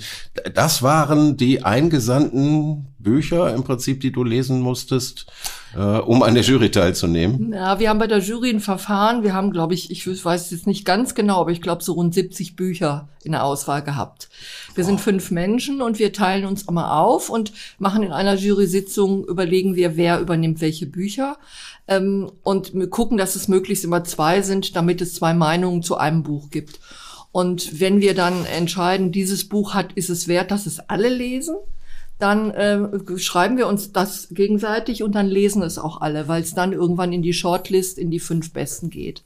Das 0.53 0.83
waren 0.83 1.35
die 1.35 1.63
eingesandten 1.63 2.94
Bücher 3.05 3.53
im 3.53 3.63
Prinzip, 3.63 4.01
die 4.01 4.11
du 4.11 4.23
lesen 4.23 4.59
musstest, 4.59 5.27
äh, 5.75 5.79
um 5.79 6.23
an 6.23 6.33
der 6.33 6.43
Jury 6.43 6.71
teilzunehmen? 6.71 7.53
Ja, 7.53 7.79
wir 7.79 7.89
haben 7.89 7.99
bei 7.99 8.07
der 8.07 8.19
Jury 8.19 8.49
ein 8.49 8.59
Verfahren. 8.59 9.23
Wir 9.23 9.33
haben, 9.33 9.51
glaube 9.51 9.73
ich, 9.75 9.91
ich 9.91 10.25
weiß 10.25 10.51
jetzt 10.51 10.67
nicht 10.67 10.83
ganz 10.83 11.15
genau, 11.15 11.39
aber 11.39 11.51
ich 11.51 11.61
glaube 11.61 11.83
so 11.83 11.93
rund 11.93 12.13
70 12.13 12.57
Bücher 12.57 13.07
in 13.23 13.31
der 13.31 13.45
Auswahl 13.45 13.83
gehabt. 13.83 14.27
Wir 14.73 14.83
oh. 14.83 14.87
sind 14.87 14.99
fünf 14.99 15.31
Menschen 15.31 15.81
und 15.81 15.99
wir 15.99 16.11
teilen 16.11 16.45
uns 16.45 16.63
immer 16.63 16.99
auf 16.99 17.29
und 17.29 17.53
machen 17.77 18.03
in 18.03 18.11
einer 18.11 18.35
Jury-Sitzung, 18.35 19.23
überlegen 19.25 19.75
wir, 19.75 19.95
wer 19.95 20.19
übernimmt 20.19 20.59
welche 20.59 20.87
Bücher. 20.87 21.37
Ähm, 21.87 22.31
und 22.43 22.73
wir 22.73 22.89
gucken, 22.89 23.17
dass 23.17 23.35
es 23.35 23.47
möglichst 23.47 23.85
immer 23.85 24.03
zwei 24.03 24.41
sind, 24.41 24.75
damit 24.75 24.99
es 24.99 25.13
zwei 25.13 25.33
Meinungen 25.33 25.83
zu 25.83 25.95
einem 25.95 26.23
Buch 26.23 26.49
gibt. 26.49 26.79
Und 27.31 27.81
wenn 27.81 28.01
wir 28.01 28.15
dann 28.15 28.45
entscheiden, 28.45 29.11
dieses 29.11 29.47
Buch 29.47 29.73
hat, 29.73 29.91
ist 29.93 30.09
es 30.09 30.27
wert, 30.27 30.51
dass 30.51 30.65
es 30.65 30.79
alle 30.79 31.09
lesen, 31.09 31.55
dann 32.19 32.51
äh, 32.51 33.17
schreiben 33.17 33.57
wir 33.57 33.67
uns 33.67 33.91
das 33.91 34.29
gegenseitig 34.31 35.03
und 35.03 35.15
dann 35.15 35.27
lesen 35.27 35.61
es 35.61 35.77
auch 35.77 36.01
alle, 36.01 36.27
weil 36.27 36.41
es 36.41 36.53
dann 36.53 36.71
irgendwann 36.71 37.11
in 37.11 37.21
die 37.21 37.33
Shortlist, 37.33 37.97
in 37.97 38.11
die 38.11 38.19
fünf 38.19 38.53
Besten 38.53 38.89
geht. 38.89 39.23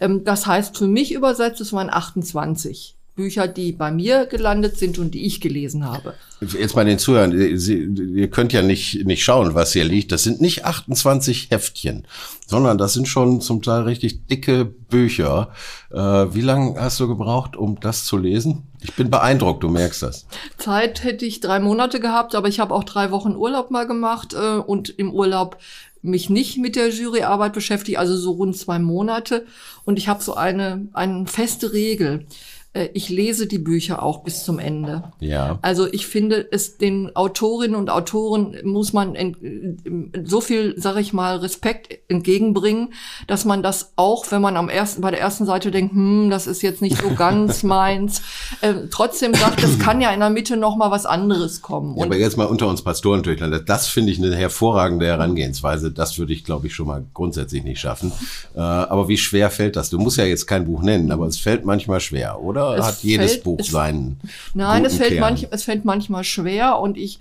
Ähm, 0.00 0.24
das 0.24 0.46
heißt 0.46 0.76
für 0.76 0.86
mich 0.86 1.12
übersetzt, 1.12 1.60
es 1.60 1.72
waren 1.72 1.90
28 1.90 2.96
Bücher, 3.14 3.46
die 3.46 3.72
bei 3.72 3.90
mir 3.90 4.24
gelandet 4.24 4.78
sind 4.78 4.98
und 4.98 5.12
die 5.12 5.26
ich 5.26 5.40
gelesen 5.40 5.84
habe. 5.84 6.14
Jetzt 6.40 6.74
bei 6.74 6.82
den 6.82 6.98
Zuhörern, 6.98 7.58
Sie, 7.58 7.82
ihr 8.14 8.30
könnt 8.30 8.54
ja 8.54 8.62
nicht, 8.62 9.04
nicht 9.04 9.22
schauen, 9.22 9.54
was 9.54 9.74
hier 9.74 9.84
liegt. 9.84 10.12
Das 10.12 10.22
sind 10.22 10.40
nicht 10.40 10.64
28 10.64 11.50
Heftchen, 11.50 12.06
sondern 12.46 12.78
das 12.78 12.94
sind 12.94 13.06
schon 13.06 13.42
zum 13.42 13.60
Teil 13.60 13.82
richtig 13.82 14.26
dicke 14.28 14.64
Bücher. 14.64 15.50
Äh, 15.90 15.98
wie 15.98 16.40
lange 16.40 16.80
hast 16.80 16.98
du 17.00 17.06
gebraucht, 17.06 17.54
um 17.54 17.78
das 17.80 18.04
zu 18.04 18.16
lesen? 18.16 18.62
Ich 18.80 18.94
bin 18.94 19.10
beeindruckt, 19.10 19.62
du 19.62 19.68
merkst 19.68 20.02
das. 20.02 20.26
Zeit 20.56 21.04
hätte 21.04 21.26
ich 21.26 21.40
drei 21.40 21.60
Monate 21.60 22.00
gehabt, 22.00 22.34
aber 22.34 22.48
ich 22.48 22.60
habe 22.60 22.74
auch 22.74 22.84
drei 22.84 23.10
Wochen 23.10 23.36
Urlaub 23.36 23.70
mal 23.70 23.86
gemacht 23.86 24.34
äh, 24.34 24.56
und 24.56 24.88
im 24.88 25.12
Urlaub 25.12 25.58
mich 26.02 26.30
nicht 26.30 26.58
mit 26.58 26.76
der 26.76 26.90
Juryarbeit 26.90 27.52
beschäftigt, 27.52 27.98
also 27.98 28.16
so 28.16 28.32
rund 28.32 28.56
zwei 28.56 28.78
Monate. 28.78 29.46
Und 29.84 29.98
ich 29.98 30.08
habe 30.08 30.22
so 30.22 30.34
eine, 30.34 30.88
eine 30.92 31.26
feste 31.26 31.72
Regel. 31.72 32.26
Äh, 32.72 32.88
ich 32.94 33.08
lese 33.08 33.46
die 33.46 33.58
Bücher 33.58 34.02
auch 34.02 34.22
bis 34.22 34.44
zum 34.44 34.58
Ende. 34.58 35.04
Ja. 35.20 35.58
Also 35.62 35.86
ich 35.92 36.06
finde 36.06 36.46
es 36.50 36.78
den 36.78 37.14
Autorinnen 37.14 37.76
und 37.76 37.90
Autoren 37.90 38.56
muss 38.64 38.92
man 38.92 39.16
so 40.24 40.40
viel, 40.40 40.74
sag 40.76 40.96
ich 40.96 41.12
mal, 41.12 41.36
Respekt 41.36 41.98
entgegenbringen, 42.08 42.94
dass 43.26 43.44
man 43.44 43.62
das 43.62 43.92
auch, 43.96 44.30
wenn 44.30 44.42
man 44.42 44.56
am 44.56 44.68
ersten 44.68 45.02
bei 45.02 45.10
der 45.10 45.20
ersten 45.20 45.44
Seite 45.44 45.70
denkt, 45.70 45.94
hm, 45.94 46.30
das 46.30 46.46
ist 46.46 46.62
jetzt 46.62 46.82
nicht 46.82 47.00
so 47.00 47.10
ganz 47.16 47.62
meins, 47.62 48.22
äh, 48.60 48.74
trotzdem 48.90 49.34
sagt, 49.34 49.62
es 49.62 49.78
kann 49.78 50.00
ja 50.00 50.10
in 50.10 50.20
der 50.20 50.30
Mitte 50.30 50.56
noch 50.56 50.76
mal 50.76 50.90
was 50.90 51.06
anderes 51.06 51.62
kommen. 51.62 51.96
Ja, 51.98 52.04
aber 52.04 52.16
jetzt 52.16 52.36
mal 52.36 52.44
unter 52.46 52.68
uns 52.68 52.82
Pastoren 52.82 53.22
das, 53.22 53.64
das 53.64 53.88
finde 53.88 54.12
ich 54.12 54.18
eine 54.18 54.34
hervorragende 54.34 55.06
Herangehensweise. 55.06 55.90
Das 55.90 56.18
würde 56.18 56.32
ich, 56.32 56.44
glaube 56.44 56.66
ich, 56.66 56.74
schon 56.74 56.86
mal 56.86 57.04
grundsätzlich 57.14 57.62
nicht 57.64 57.80
schaffen. 57.80 58.12
Äh, 58.54 58.60
aber 58.60 59.08
wie 59.08 59.18
schwer 59.18 59.50
fällt 59.50 59.76
das? 59.76 59.90
Du 59.90 59.98
musst 59.98 60.18
ja 60.18 60.24
jetzt 60.24 60.46
kein 60.46 60.64
Buch 60.64 60.82
nennen, 60.82 61.10
aber 61.12 61.26
es 61.26 61.38
fällt 61.38 61.64
manchmal 61.64 62.00
schwer, 62.00 62.40
oder? 62.40 62.61
Oder 62.70 62.78
es 62.78 62.86
hat 62.86 63.02
jedes 63.02 63.32
fällt, 63.32 63.44
Buch 63.44 63.58
es, 63.60 63.68
seinen? 63.68 64.20
Nein, 64.54 64.84
es 64.84 64.96
fällt, 64.96 65.20
manch, 65.20 65.48
es 65.50 65.64
fällt 65.64 65.84
manchmal 65.84 66.24
schwer 66.24 66.78
und 66.78 66.96
ich 66.96 67.18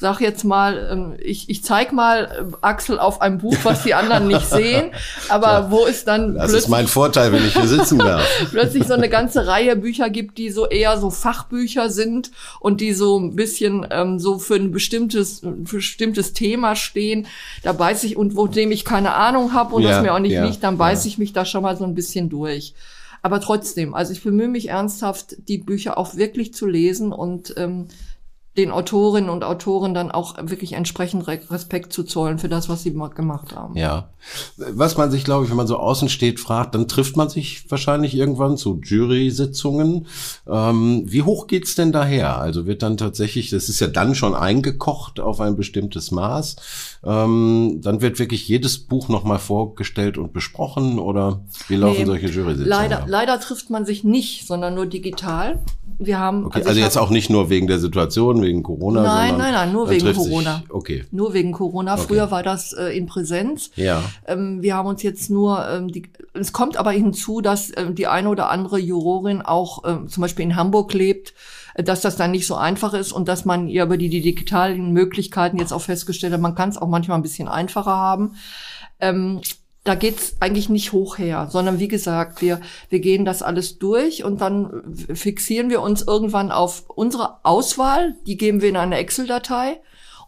sag 0.00 0.20
jetzt 0.20 0.44
mal, 0.44 0.88
ähm, 0.92 1.14
ich, 1.18 1.48
ich 1.48 1.64
zeig 1.64 1.92
mal 1.92 2.48
äh, 2.52 2.56
Axel 2.60 2.98
auf 2.98 3.22
einem 3.22 3.38
Buch, 3.38 3.56
was 3.62 3.82
die 3.82 3.94
anderen 3.94 4.28
nicht 4.28 4.46
sehen, 4.50 4.90
aber 5.28 5.46
ja, 5.46 5.70
wo 5.70 5.86
es 5.86 6.04
dann 6.04 6.34
Das 6.34 6.52
ist 6.52 6.68
mein 6.68 6.86
Vorteil, 6.86 7.32
wenn 7.32 7.44
ich 7.46 7.54
hier 7.54 7.66
sitzen 7.66 7.98
darf. 7.98 8.22
plötzlich 8.50 8.86
so 8.86 8.94
eine 8.94 9.08
ganze 9.08 9.46
Reihe 9.46 9.76
Bücher 9.76 10.10
gibt, 10.10 10.38
die 10.38 10.50
so 10.50 10.66
eher 10.68 10.98
so 10.98 11.10
Fachbücher 11.10 11.90
sind 11.90 12.30
und 12.60 12.80
die 12.80 12.92
so 12.92 13.18
ein 13.18 13.34
bisschen 13.34 13.86
ähm, 13.90 14.18
so 14.18 14.38
für 14.38 14.56
ein 14.56 14.72
bestimmtes, 14.72 15.40
für 15.40 15.48
ein 15.48 15.64
bestimmtes 15.64 16.32
Thema 16.34 16.76
stehen. 16.76 17.26
Da 17.62 17.72
beiß 17.72 18.04
ich 18.04 18.16
und 18.16 18.36
wo 18.36 18.46
dem 18.46 18.72
ich 18.72 18.84
keine 18.84 19.14
Ahnung 19.14 19.54
habe 19.54 19.74
und 19.74 19.82
ja, 19.82 19.90
das 19.90 20.02
mir 20.02 20.12
auch 20.12 20.18
nicht 20.18 20.32
ja, 20.32 20.44
liegt, 20.44 20.62
dann 20.62 20.76
beiß 20.76 21.06
ich 21.06 21.16
mich 21.18 21.32
da 21.32 21.44
schon 21.44 21.62
mal 21.62 21.76
so 21.76 21.84
ein 21.84 21.94
bisschen 21.94 22.28
durch. 22.28 22.74
Aber 23.22 23.40
trotzdem, 23.40 23.94
also 23.94 24.12
ich 24.12 24.22
bemühe 24.22 24.48
mich 24.48 24.68
ernsthaft, 24.68 25.36
die 25.48 25.58
Bücher 25.58 25.96
auch 25.96 26.16
wirklich 26.16 26.52
zu 26.52 26.66
lesen 26.66 27.12
und 27.12 27.54
ähm, 27.56 27.86
den 28.56 28.70
Autorinnen 28.70 29.30
und 29.30 29.44
Autoren 29.44 29.94
dann 29.94 30.10
auch 30.10 30.36
wirklich 30.42 30.74
entsprechend 30.74 31.26
Respekt 31.26 31.92
zu 31.92 32.04
zollen 32.04 32.38
für 32.38 32.50
das, 32.50 32.68
was 32.68 32.82
sie 32.82 32.92
gemacht 32.92 33.56
haben. 33.56 33.76
Ja. 33.76 34.10
Was 34.56 34.98
man 34.98 35.10
sich, 35.10 35.24
glaube 35.24 35.44
ich, 35.44 35.50
wenn 35.50 35.56
man 35.56 35.66
so 35.66 35.78
außen 35.78 36.10
steht, 36.10 36.38
fragt, 36.38 36.74
dann 36.74 36.86
trifft 36.86 37.16
man 37.16 37.30
sich 37.30 37.70
wahrscheinlich 37.70 38.14
irgendwann 38.14 38.58
zu 38.58 38.78
Jury-Sitzungen. 38.82 40.06
Ähm, 40.46 41.04
wie 41.06 41.22
hoch 41.22 41.46
geht's 41.46 41.74
denn 41.74 41.92
daher? 41.92 42.38
Also 42.38 42.66
wird 42.66 42.82
dann 42.82 42.98
tatsächlich, 42.98 43.48
das 43.48 43.70
ist 43.70 43.80
ja 43.80 43.86
dann 43.86 44.14
schon 44.14 44.34
eingekocht 44.34 45.18
auf 45.18 45.40
ein 45.40 45.56
bestimmtes 45.56 46.10
Maß. 46.10 46.56
Ähm, 47.04 47.80
dann 47.82 48.02
wird 48.02 48.18
wirklich 48.18 48.46
jedes 48.46 48.78
Buch 48.78 49.08
nochmal 49.08 49.38
vorgestellt 49.38 50.18
und 50.18 50.34
besprochen 50.34 50.98
oder 50.98 51.40
wie 51.68 51.76
laufen 51.76 52.00
nee, 52.00 52.04
solche 52.04 52.26
Jury-Sitzungen? 52.26 52.68
Leider, 52.68 53.04
leider 53.06 53.40
trifft 53.40 53.70
man 53.70 53.86
sich 53.86 54.04
nicht, 54.04 54.46
sondern 54.46 54.74
nur 54.74 54.86
digital. 54.86 55.60
Wir 55.98 56.18
haben, 56.18 56.46
okay, 56.46 56.58
also, 56.58 56.70
also 56.70 56.80
jetzt 56.80 56.98
auch 56.98 57.10
nicht 57.10 57.30
nur 57.30 57.48
wegen 57.48 57.66
der 57.66 57.78
Situation, 57.78 58.41
wegen 58.42 58.62
Corona. 58.62 59.02
Nein, 59.02 59.38
nein, 59.38 59.52
nein, 59.52 59.72
nur 59.72 59.88
wegen 59.88 60.12
Corona. 60.12 60.58
Sich, 60.58 60.70
okay. 60.70 61.04
Nur 61.10 61.32
wegen 61.34 61.52
Corona. 61.52 61.94
Okay. 61.94 62.04
Früher 62.06 62.30
war 62.30 62.42
das 62.42 62.72
äh, 62.72 62.96
in 62.96 63.06
Präsenz. 63.06 63.70
Ja. 63.76 64.02
Ähm, 64.26 64.62
wir 64.62 64.76
haben 64.76 64.88
uns 64.88 65.02
jetzt 65.02 65.30
nur, 65.30 65.66
ähm, 65.68 65.88
die, 65.88 66.10
es 66.34 66.52
kommt 66.52 66.76
aber 66.76 66.92
hinzu, 66.92 67.40
dass 67.40 67.70
äh, 67.70 67.92
die 67.92 68.06
eine 68.06 68.28
oder 68.28 68.50
andere 68.50 68.78
Jurorin 68.78 69.42
auch 69.42 69.84
äh, 69.84 70.06
zum 70.06 70.20
Beispiel 70.20 70.44
in 70.44 70.56
Hamburg 70.56 70.92
lebt, 70.92 71.34
äh, 71.74 71.82
dass 71.82 72.00
das 72.00 72.16
dann 72.16 72.32
nicht 72.32 72.46
so 72.46 72.54
einfach 72.54 72.94
ist 72.94 73.12
und 73.12 73.28
dass 73.28 73.44
man 73.44 73.68
ihr 73.68 73.84
über 73.84 73.96
die, 73.96 74.08
die 74.08 74.20
digitalen 74.20 74.92
Möglichkeiten 74.92 75.58
jetzt 75.58 75.72
auch 75.72 75.82
festgestellt 75.82 76.32
hat, 76.32 76.40
man 76.40 76.54
kann 76.54 76.68
es 76.68 76.78
auch 76.78 76.88
manchmal 76.88 77.18
ein 77.18 77.22
bisschen 77.22 77.48
einfacher 77.48 77.96
haben. 77.96 78.36
Ähm, 79.00 79.40
da 79.84 79.94
geht's 79.96 80.36
eigentlich 80.40 80.68
nicht 80.68 80.92
hoch 80.92 81.18
her, 81.18 81.48
sondern 81.50 81.80
wie 81.80 81.88
gesagt, 81.88 82.40
wir, 82.40 82.60
wir 82.88 83.00
gehen 83.00 83.24
das 83.24 83.42
alles 83.42 83.78
durch 83.78 84.24
und 84.24 84.40
dann 84.40 84.94
fixieren 85.12 85.70
wir 85.70 85.82
uns 85.82 86.02
irgendwann 86.02 86.52
auf 86.52 86.84
unsere 86.88 87.44
Auswahl, 87.44 88.14
die 88.26 88.36
geben 88.36 88.62
wir 88.62 88.68
in 88.68 88.76
eine 88.76 88.98
Excel-Datei 88.98 89.80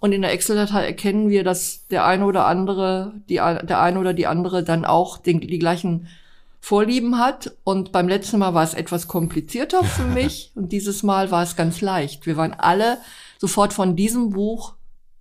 und 0.04 0.12
in 0.12 0.22
der 0.22 0.32
Excel-Datei 0.32 0.84
erkennen 0.84 1.30
wir, 1.30 1.44
dass 1.44 1.86
der 1.88 2.04
eine 2.04 2.26
oder 2.26 2.46
andere, 2.46 3.14
die, 3.28 3.36
der 3.36 3.80
eine 3.80 3.98
oder 3.98 4.12
die 4.12 4.26
andere 4.26 4.62
dann 4.62 4.84
auch 4.84 5.16
den, 5.16 5.40
die 5.40 5.58
gleichen 5.58 6.08
Vorlieben 6.60 7.18
hat. 7.18 7.56
Und 7.64 7.90
beim 7.90 8.08
letzten 8.08 8.38
Mal 8.38 8.52
war 8.54 8.64
es 8.64 8.74
etwas 8.74 9.08
komplizierter 9.08 9.82
für 9.82 10.02
mich 10.14 10.52
und 10.54 10.72
dieses 10.72 11.02
Mal 11.04 11.30
war 11.30 11.42
es 11.42 11.56
ganz 11.56 11.80
leicht. 11.80 12.26
Wir 12.26 12.36
waren 12.36 12.52
alle 12.52 12.98
sofort 13.38 13.72
von 13.72 13.96
diesem 13.96 14.28
Buch 14.28 14.74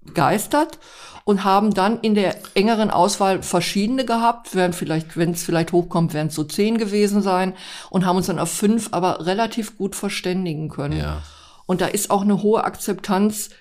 begeistert 0.05 0.79
und 1.25 1.43
haben 1.43 1.73
dann 1.73 1.99
in 2.01 2.15
der 2.15 2.35
engeren 2.53 2.89
Auswahl 2.89 3.41
verschiedene 3.43 4.05
gehabt, 4.05 4.55
werden 4.55 4.73
vielleicht, 4.73 5.15
wenn 5.15 5.31
es 5.31 5.43
vielleicht 5.43 5.71
hochkommt, 5.71 6.13
werden 6.13 6.27
es 6.27 6.35
so 6.35 6.43
zehn 6.43 6.77
gewesen 6.77 7.21
sein 7.21 7.53
und 7.89 8.05
haben 8.05 8.17
uns 8.17 8.27
dann 8.27 8.39
auf 8.39 8.51
fünf 8.51 8.89
aber 8.91 9.25
relativ 9.25 9.77
gut 9.77 9.95
verständigen 9.95 10.69
können. 10.69 10.99
Ja. 10.99 11.21
Und 11.65 11.81
da 11.81 11.87
ist 11.87 12.11
auch 12.11 12.23
eine 12.23 12.43
hohe 12.43 12.63
Akzeptanz, 12.63 13.51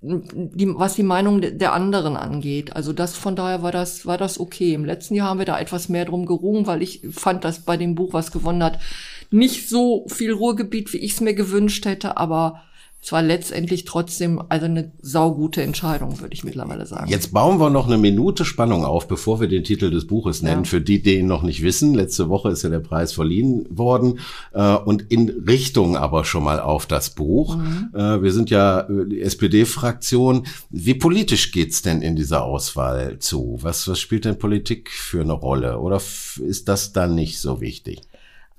die, 0.00 0.68
was 0.74 0.96
die 0.96 1.04
Meinung 1.04 1.40
der 1.40 1.72
anderen 1.72 2.16
angeht. 2.16 2.74
Also 2.74 2.92
das 2.92 3.16
von 3.16 3.36
daher 3.36 3.62
war 3.62 3.70
das 3.70 4.04
war 4.04 4.18
das 4.18 4.40
okay. 4.40 4.74
Im 4.74 4.84
letzten 4.84 5.14
Jahr 5.14 5.28
haben 5.28 5.38
wir 5.38 5.46
da 5.46 5.60
etwas 5.60 5.88
mehr 5.88 6.04
drum 6.04 6.26
gerungen, 6.26 6.66
weil 6.66 6.82
ich 6.82 7.06
fand, 7.12 7.44
dass 7.44 7.60
bei 7.60 7.76
dem 7.76 7.94
Buch, 7.94 8.12
was 8.12 8.32
gewonnen 8.32 8.64
hat, 8.64 8.80
nicht 9.30 9.68
so 9.68 10.04
viel 10.08 10.32
Ruhrgebiet, 10.32 10.92
wie 10.92 10.98
ich 10.98 11.12
es 11.12 11.20
mir 11.20 11.34
gewünscht 11.34 11.86
hätte, 11.86 12.16
aber 12.16 12.62
es 13.04 13.10
war 13.10 13.20
letztendlich 13.20 13.84
trotzdem 13.84 14.40
also 14.48 14.66
eine 14.66 14.92
saugute 15.02 15.60
Entscheidung, 15.60 16.20
würde 16.20 16.34
ich 16.34 16.44
mittlerweile 16.44 16.86
sagen. 16.86 17.10
Jetzt 17.10 17.32
bauen 17.32 17.58
wir 17.58 17.68
noch 17.68 17.88
eine 17.88 17.98
Minute 17.98 18.44
Spannung 18.44 18.84
auf, 18.84 19.08
bevor 19.08 19.40
wir 19.40 19.48
den 19.48 19.64
Titel 19.64 19.90
des 19.90 20.06
Buches 20.06 20.40
nennen. 20.40 20.62
Ja. 20.62 20.70
Für 20.70 20.80
die, 20.80 21.02
die 21.02 21.18
ihn 21.18 21.26
noch 21.26 21.42
nicht 21.42 21.64
wissen, 21.64 21.94
letzte 21.94 22.28
Woche 22.28 22.50
ist 22.50 22.62
ja 22.62 22.70
der 22.70 22.78
Preis 22.78 23.12
verliehen 23.12 23.66
worden 23.70 24.20
äh, 24.52 24.76
und 24.76 25.10
in 25.10 25.30
Richtung 25.30 25.96
aber 25.96 26.24
schon 26.24 26.44
mal 26.44 26.60
auf 26.60 26.86
das 26.86 27.10
Buch. 27.10 27.56
Mhm. 27.56 27.90
Äh, 27.92 28.22
wir 28.22 28.30
sind 28.30 28.50
ja 28.50 28.82
äh, 28.82 29.08
die 29.08 29.20
SPD-Fraktion. 29.20 30.46
Wie 30.70 30.94
politisch 30.94 31.50
geht's 31.50 31.82
denn 31.82 32.02
in 32.02 32.14
dieser 32.14 32.44
Auswahl 32.44 33.18
zu? 33.18 33.58
Was, 33.62 33.88
was 33.88 33.98
spielt 33.98 34.26
denn 34.26 34.38
Politik 34.38 34.90
für 34.92 35.22
eine 35.22 35.32
Rolle? 35.32 35.80
Oder 35.80 35.96
ist 35.96 36.68
das 36.68 36.92
dann 36.92 37.16
nicht 37.16 37.40
so 37.40 37.60
wichtig? 37.60 38.02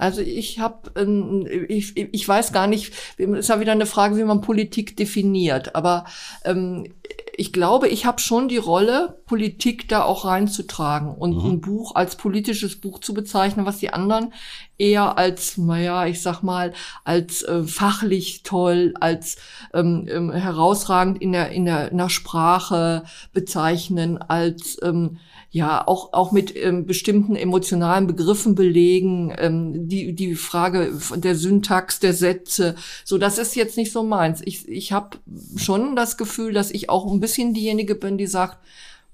Also 0.04 0.20
ich 0.20 0.60
habe, 0.60 0.92
ähm, 1.00 1.48
ich, 1.70 1.96
ich 1.96 2.28
weiß 2.28 2.52
gar 2.52 2.68
nicht, 2.68 2.94
ist 3.18 3.48
ja 3.48 3.62
wieder 3.62 3.72
eine 3.72 3.86
Frage, 3.86 4.18
wie 4.18 4.26
man 4.26 4.42
Politik 4.42 4.98
definiert. 4.98 5.76
Aber 5.76 6.04
ähm, 6.44 6.94
ich 7.38 7.54
glaube, 7.54 7.88
ich 7.88 8.06
habe 8.06 8.20
schon 8.20 8.50
die 8.50 8.58
Rolle, 8.58 9.22
Politik 9.26 9.88
da 9.88 10.04
auch 10.04 10.26
reinzutragen 10.26 11.16
und 11.16 11.38
mhm. 11.38 11.52
ein 11.52 11.62
Buch 11.62 11.96
als 11.96 12.18
politisches 12.18 12.82
Buch 12.82 13.00
zu 13.00 13.14
bezeichnen, 13.14 13.66
was 13.66 13.78
die 13.78 13.94
anderen 13.94 14.34
eher 14.78 15.18
als, 15.18 15.58
naja, 15.58 16.06
ich 16.08 16.22
sag 16.22 16.42
mal, 16.42 16.74
als 17.04 17.44
äh, 17.44 17.64
fachlich 17.64 18.44
toll, 18.44 18.94
als 19.00 19.38
ähm, 19.74 20.08
ähm, 20.10 20.32
herausragend 20.32 21.22
in 21.22 21.32
der, 21.32 21.52
in 21.52 21.66
der, 21.66 21.92
in 21.92 21.98
der 21.98 22.10
Sprache 22.10 23.04
bezeichnen, 23.34 24.18
als 24.18 24.78
ähm, 24.82 25.18
ja 25.54 25.88
auch 25.88 26.14
auch 26.14 26.32
mit 26.32 26.56
ähm, 26.56 26.88
bestimmten 26.88 27.36
emotionalen 27.36 28.08
Begriffen 28.08 28.56
belegen, 28.56 29.32
ähm, 29.38 29.88
die 29.88 30.14
die 30.14 30.34
Frage 30.34 30.92
der 31.16 31.36
Syntax 31.36 32.00
der 32.00 32.14
Sätze. 32.14 32.74
So, 33.06 33.20
das 33.20 33.38
ist 33.38 33.56
jetzt 33.56 33.78
nicht 33.78 33.92
so 33.92 34.02
meins. 34.02 34.42
Ich 34.46 34.68
ich 34.68 34.92
habe 34.92 35.18
schon 35.56 35.96
das 35.96 36.18
Gefühl, 36.18 36.54
dass 36.54 36.72
ich 36.72 36.90
auch 36.90 37.06
ein 37.12 37.20
bisschen 37.20 37.54
diejenige 37.54 37.94
bin, 37.94 38.18
die 38.18 38.26
sagt, 38.26 38.58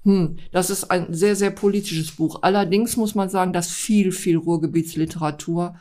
hm, 0.04 0.38
das 0.52 0.70
ist 0.70 0.90
ein 0.90 1.12
sehr 1.14 1.36
sehr 1.36 1.50
politisches 1.50 2.12
Buch. 2.12 2.40
Allerdings 2.42 2.96
muss 2.96 3.14
man 3.14 3.28
sagen, 3.28 3.52
dass 3.52 3.70
viel 3.70 4.12
viel 4.12 4.36
Ruhrgebietsliteratur 4.36 5.74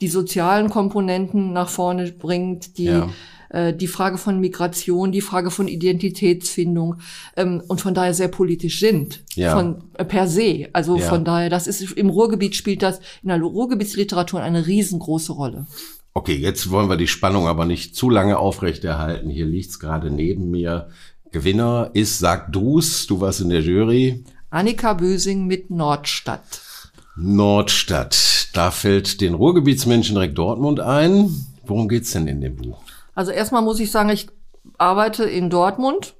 die 0.00 0.08
sozialen 0.08 0.68
Komponenten 0.70 1.52
nach 1.52 1.68
vorne 1.68 2.10
bringt, 2.12 2.78
die 2.78 2.84
ja 2.84 3.08
äh, 3.52 3.74
die 3.74 3.86
Frage 3.86 4.18
von 4.18 4.40
Migration, 4.40 5.12
die 5.12 5.20
Frage 5.20 5.50
von 5.50 5.68
Identitätsfindung 5.68 6.96
ähm, 7.36 7.62
und 7.68 7.80
von 7.80 7.94
daher 7.94 8.14
sehr 8.14 8.28
politisch 8.28 8.80
sind. 8.80 9.22
Ja. 9.34 9.54
Von 9.54 9.84
äh, 9.94 10.04
per 10.04 10.26
se. 10.26 10.68
Also 10.72 10.96
ja. 10.96 11.06
von 11.06 11.24
daher, 11.24 11.50
das 11.50 11.66
ist 11.66 11.92
im 11.92 12.08
Ruhrgebiet 12.08 12.56
spielt 12.56 12.82
das 12.82 13.00
in 13.22 13.28
der 13.28 13.40
Ruhrgebietsliteratur 13.40 14.40
eine 14.40 14.66
riesengroße 14.66 15.32
Rolle. 15.32 15.66
Okay, 16.14 16.36
jetzt 16.36 16.70
wollen 16.70 16.90
wir 16.90 16.96
die 16.96 17.06
Spannung 17.06 17.46
aber 17.46 17.64
nicht 17.64 17.94
zu 17.94 18.10
lange 18.10 18.38
aufrechterhalten. 18.38 19.30
Hier 19.30 19.46
liegt's 19.46 19.78
gerade 19.78 20.10
neben 20.10 20.50
mir. 20.50 20.88
Gewinner 21.32 21.90
ist, 21.94 22.18
sag 22.18 22.52
du's, 22.52 23.06
du 23.06 23.20
warst 23.20 23.40
in 23.40 23.48
der 23.48 23.62
Jury. 23.62 24.22
Annika 24.50 24.92
Bösing 24.92 25.46
mit 25.46 25.70
Nordstadt. 25.70 26.60
Nordstadt. 27.16 28.48
Da 28.52 28.70
fällt 28.70 29.20
den 29.22 29.34
Ruhrgebietsmenschen 29.34 30.14
direkt 30.14 30.36
Dortmund 30.36 30.78
ein. 30.78 31.30
Worum 31.64 31.88
geht's 31.88 32.12
denn 32.12 32.28
in 32.28 32.42
dem 32.42 32.56
Buch? 32.56 32.78
Also 33.14 33.30
erstmal 33.30 33.62
muss 33.62 33.80
ich 33.80 33.90
sagen, 33.90 34.10
ich 34.10 34.28
arbeite 34.76 35.24
in 35.24 35.48
Dortmund 35.48 36.14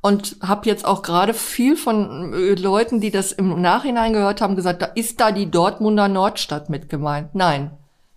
und 0.00 0.36
habe 0.40 0.68
jetzt 0.68 0.86
auch 0.86 1.02
gerade 1.02 1.34
viel 1.34 1.76
von 1.76 2.32
äh, 2.32 2.54
Leuten, 2.54 3.00
die 3.00 3.10
das 3.10 3.32
im 3.32 3.60
Nachhinein 3.60 4.14
gehört 4.14 4.40
haben, 4.40 4.56
gesagt, 4.56 4.80
da 4.80 4.86
ist 4.86 5.20
da 5.20 5.32
die 5.32 5.50
Dortmunder 5.50 6.08
Nordstadt 6.08 6.70
mit 6.70 6.88
gemeint. 6.88 7.34
Nein, 7.34 7.70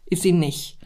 ist 0.05 0.23
sie 0.23 0.31
nicht 0.31 0.76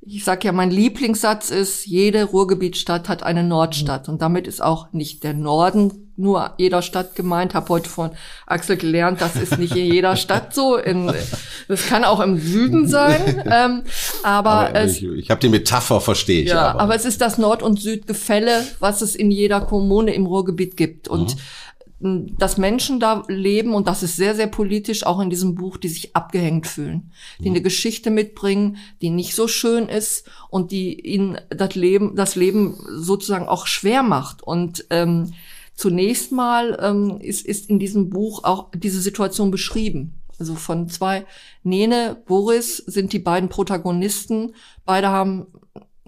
ich 0.00 0.24
sage 0.24 0.46
ja, 0.46 0.52
mein 0.52 0.70
Lieblingssatz 0.70 1.50
ist, 1.50 1.84
jede 1.86 2.24
Ruhrgebietsstadt 2.24 3.08
hat 3.08 3.22
eine 3.22 3.42
Nordstadt. 3.42 4.08
Und 4.08 4.22
damit 4.22 4.46
ist 4.46 4.62
auch 4.62 4.92
nicht 4.92 5.24
der 5.24 5.34
Norden 5.34 6.06
nur 6.16 6.52
jeder 6.58 6.80
Stadt 6.80 7.14
gemeint. 7.14 7.54
Habe 7.54 7.68
heute 7.68 7.90
von 7.90 8.10
Axel 8.46 8.76
gelernt, 8.76 9.20
das 9.20 9.36
ist 9.36 9.58
nicht 9.58 9.74
in 9.74 9.92
jeder 9.92 10.16
Stadt 10.16 10.54
so. 10.54 10.76
In, 10.76 11.12
das 11.68 11.86
kann 11.86 12.04
auch 12.04 12.20
im 12.20 12.38
Süden 12.38 12.86
sein. 12.86 13.42
Ähm, 13.56 13.84
aber, 14.22 14.50
aber 14.50 14.74
es, 14.74 14.96
ich, 14.96 15.04
ich 15.04 15.30
habe 15.30 15.40
die 15.40 15.48
Metapher, 15.48 16.00
verstehe 16.00 16.42
ich. 16.42 16.48
Ja, 16.48 16.70
aber. 16.70 16.80
aber. 16.80 16.94
es 16.96 17.04
ist 17.04 17.20
das 17.20 17.38
Nord- 17.38 17.62
und 17.62 17.80
Südgefälle, 17.80 18.64
was 18.80 19.02
es 19.02 19.14
in 19.14 19.30
jeder 19.30 19.60
Kommune 19.60 20.12
im 20.12 20.26
Ruhrgebiet 20.26 20.76
gibt. 20.76 21.06
Und 21.06 21.36
mhm 21.36 21.40
dass 21.98 22.58
Menschen 22.58 23.00
da 23.00 23.24
leben, 23.26 23.74
und 23.74 23.88
das 23.88 24.02
ist 24.02 24.16
sehr, 24.16 24.34
sehr 24.34 24.48
politisch, 24.48 25.06
auch 25.06 25.18
in 25.18 25.30
diesem 25.30 25.54
Buch, 25.54 25.78
die 25.78 25.88
sich 25.88 26.14
abgehängt 26.14 26.66
fühlen, 26.66 27.10
die 27.40 27.48
eine 27.48 27.62
Geschichte 27.62 28.10
mitbringen, 28.10 28.76
die 29.00 29.08
nicht 29.08 29.34
so 29.34 29.48
schön 29.48 29.88
ist 29.88 30.28
und 30.50 30.72
die 30.72 31.00
ihnen 31.00 31.38
das 31.48 31.74
Leben, 31.74 32.14
das 32.14 32.36
Leben 32.36 32.76
sozusagen 32.90 33.48
auch 33.48 33.66
schwer 33.66 34.02
macht. 34.02 34.42
Und 34.42 34.84
ähm, 34.90 35.32
zunächst 35.74 36.32
mal 36.32 36.78
ähm, 36.82 37.18
ist, 37.20 37.46
ist 37.46 37.70
in 37.70 37.78
diesem 37.78 38.10
Buch 38.10 38.44
auch 38.44 38.70
diese 38.74 39.00
Situation 39.00 39.50
beschrieben. 39.50 40.14
Also 40.38 40.54
von 40.54 40.88
zwei, 40.90 41.24
Nene, 41.62 42.22
Boris 42.26 42.76
sind 42.76 43.14
die 43.14 43.18
beiden 43.18 43.48
Protagonisten. 43.48 44.54
Beide 44.84 45.08
haben 45.08 45.46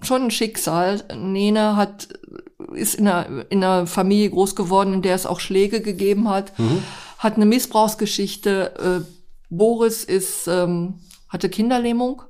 schon 0.01 0.23
ein 0.23 0.31
Schicksal. 0.31 1.03
Nene 1.17 1.75
hat 1.75 2.09
ist 2.73 2.95
in 2.95 3.07
einer, 3.07 3.45
in 3.49 3.63
einer 3.63 3.87
Familie 3.87 4.29
groß 4.29 4.55
geworden, 4.55 4.93
in 4.93 5.01
der 5.01 5.15
es 5.15 5.25
auch 5.25 5.39
Schläge 5.39 5.81
gegeben 5.81 6.29
hat, 6.29 6.57
mhm. 6.59 6.83
hat 7.17 7.35
eine 7.35 7.45
Missbrauchsgeschichte. 7.45 9.03
Äh, 9.05 9.13
Boris 9.49 10.03
ist, 10.03 10.47
ähm, 10.47 10.95
hatte 11.27 11.49
Kinderlähmung. 11.49 12.23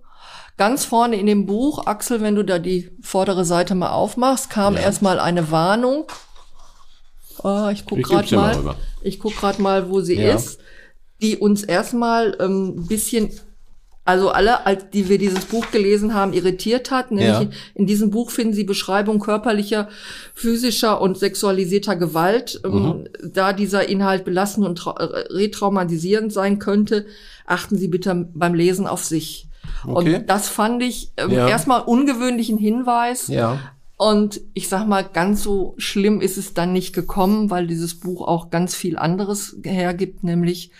Ganz 0.57 0.83
vorne 0.83 1.15
in 1.15 1.25
dem 1.25 1.45
Buch, 1.45 1.85
Axel, 1.85 2.21
wenn 2.21 2.35
du 2.35 2.43
da 2.43 2.59
die 2.59 2.91
vordere 3.01 3.45
Seite 3.45 3.75
mal 3.75 3.91
aufmachst, 3.91 4.49
kam 4.49 4.73
ja. 4.73 4.81
erstmal 4.81 5.19
eine 5.19 5.51
Warnung. 5.51 6.05
Oh, 7.43 7.69
ich 7.71 7.85
guck 7.85 8.03
gerade 8.03 8.35
mal, 8.35 8.57
mal 8.57 8.75
ich 9.01 9.19
guck 9.19 9.35
gerade 9.37 9.61
mal, 9.61 9.89
wo 9.89 10.01
sie 10.01 10.19
ja. 10.19 10.35
ist, 10.35 10.59
die 11.21 11.37
uns 11.37 11.63
erstmal 11.63 12.35
ein 12.39 12.45
ähm, 12.45 12.87
bisschen 12.87 13.31
also 14.09 14.31
alle, 14.31 14.65
als 14.65 14.89
die 14.89 15.07
wir 15.07 15.19
dieses 15.19 15.45
Buch 15.45 15.69
gelesen 15.69 16.15
haben, 16.15 16.33
irritiert 16.33 16.89
hat. 16.89 17.11
Nämlich 17.11 17.27
ja. 17.27 17.41
in, 17.41 17.51
in, 17.75 17.85
diesem 17.85 18.09
Buch 18.09 18.31
finden 18.31 18.55
Sie 18.55 18.63
Beschreibung 18.63 19.19
körperlicher, 19.19 19.87
physischer 20.33 20.99
und 20.99 21.19
sexualisierter 21.19 21.95
Gewalt. 21.95 22.59
Ähm, 22.65 22.71
mhm. 22.73 23.09
da 23.21 23.53
dieser 23.53 23.87
Inhalt 23.87 24.25
belastend 24.25 24.65
und 24.65 24.83
äh, 24.87 25.03
retraumatisierend 25.31 26.33
sein 26.33 26.57
könnte, 26.57 27.05
achten 27.45 27.77
Sie 27.77 27.87
bitte 27.87 28.27
beim 28.33 28.55
Lesen 28.55 28.87
auf 28.87 29.05
sich. 29.05 29.47
Okay. 29.85 30.15
Und 30.15 30.27
das 30.27 30.49
fand 30.49 30.81
ich 30.81 31.11
ähm, 31.17 31.29
ja. 31.29 31.47
erstmal 31.47 31.81
ungewöhnlichen 31.81 32.57
Hinweis. 32.57 33.27
Ja. 33.27 33.59
Und 33.95 34.41
ich 34.55 34.69
sag 34.69 34.87
mal, 34.87 35.03
ganz 35.03 35.43
so 35.43 35.75
schlimm 35.77 36.19
ist 36.19 36.37
es 36.37 36.55
dann 36.55 36.73
nicht 36.73 36.93
gekommen, 36.93 37.51
weil 37.51 37.67
dieses 37.67 37.99
Buch 37.99 38.27
auch 38.27 38.49
ganz 38.49 38.73
viel 38.73 38.97
anderes 38.97 39.57
hergibt, 39.63 40.23
nämlich 40.23 40.71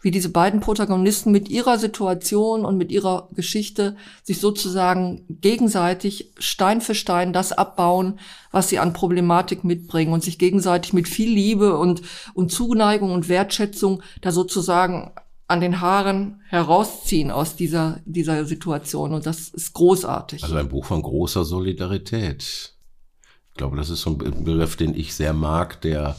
wie 0.00 0.10
diese 0.10 0.30
beiden 0.30 0.60
Protagonisten 0.60 1.30
mit 1.30 1.48
ihrer 1.48 1.78
Situation 1.78 2.64
und 2.64 2.78
mit 2.78 2.90
ihrer 2.90 3.28
Geschichte 3.34 3.96
sich 4.22 4.40
sozusagen 4.40 5.24
gegenseitig 5.28 6.32
Stein 6.38 6.80
für 6.80 6.94
Stein 6.94 7.32
das 7.32 7.52
abbauen, 7.52 8.18
was 8.50 8.70
sie 8.70 8.78
an 8.78 8.94
Problematik 8.94 9.62
mitbringen 9.62 10.12
und 10.12 10.22
sich 10.22 10.38
gegenseitig 10.38 10.92
mit 10.92 11.06
viel 11.06 11.30
Liebe 11.30 11.76
und, 11.76 12.02
und 12.32 12.50
Zuneigung 12.50 13.12
und 13.12 13.28
Wertschätzung 13.28 14.02
da 14.22 14.32
sozusagen 14.32 15.12
an 15.48 15.60
den 15.60 15.80
Haaren 15.80 16.40
herausziehen 16.48 17.30
aus 17.30 17.56
dieser, 17.56 17.98
dieser 18.04 18.44
Situation. 18.44 19.12
Und 19.12 19.26
das 19.26 19.48
ist 19.48 19.72
großartig. 19.74 20.44
Also 20.44 20.54
ein 20.54 20.68
Buch 20.68 20.86
von 20.86 21.02
großer 21.02 21.44
Solidarität. 21.44 22.74
Ich 23.50 23.56
glaube, 23.56 23.76
das 23.76 23.90
ist 23.90 24.02
so 24.02 24.10
ein 24.10 24.18
Begriff, 24.18 24.76
den 24.76 24.94
ich 24.94 25.12
sehr 25.12 25.34
mag, 25.34 25.80
der 25.80 26.16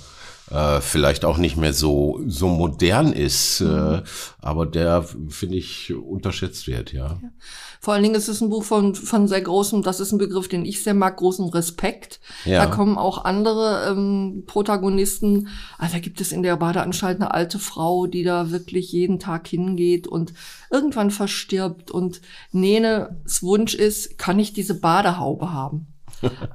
äh, 0.51 0.81
vielleicht 0.81 1.25
auch 1.25 1.38
nicht 1.38 1.58
mehr 1.58 1.74
so 1.74 2.20
so 2.27 2.48
modern 2.48 3.13
ist, 3.13 3.62
äh, 3.62 3.65
mhm. 3.65 3.93
äh, 3.96 4.01
aber 4.40 4.66
der 4.66 5.03
finde 5.29 5.55
ich 5.55 5.94
unterschätzt 5.94 6.68
wird, 6.68 6.94
ja. 6.94 7.07
ja. 7.22 7.31
Vor 7.79 7.94
allen 7.94 8.03
Dingen 8.03 8.16
ist 8.16 8.27
es 8.27 8.42
ein 8.42 8.50
Buch 8.50 8.64
von 8.64 8.94
von 8.94 9.27
sehr 9.27 9.42
großem, 9.42 9.81
das 9.81 10.00
ist 10.00 10.11
ein 10.11 10.18
Begriff, 10.18 10.48
den 10.48 10.66
ich 10.66 10.83
sehr 10.83 10.94
mag, 10.94 11.18
großen 11.18 11.50
Respekt. 11.50 12.20
Ja. 12.46 12.66
Da 12.66 12.72
kommen 12.72 12.98
auch 12.98 13.24
andere 13.24 13.87
ähm, 13.90 14.44
Protagonisten. 14.46 15.48
Also 15.77 15.94
da 15.94 16.00
gibt 16.00 16.22
es 16.22 16.31
in 16.31 16.44
der 16.44 16.57
Badeanstalt 16.57 17.22
eine 17.22 17.33
alte 17.33 17.57
Frau, 17.57 18.05
die 18.05 18.24
da 18.24 18.51
wirklich 18.51 18.92
jeden 18.92 19.20
Tag 19.20 19.48
hingeht 19.48 20.07
und 20.07 20.33
irgendwann 20.70 21.11
verstirbt 21.11 21.92
und 21.92 22.22
Nenes 22.51 23.42
Wunsch 23.42 23.74
ist, 23.74 24.18
kann 24.18 24.37
ich 24.37 24.53
diese 24.53 24.79
Badehaube 24.79 25.53
haben? 25.53 25.91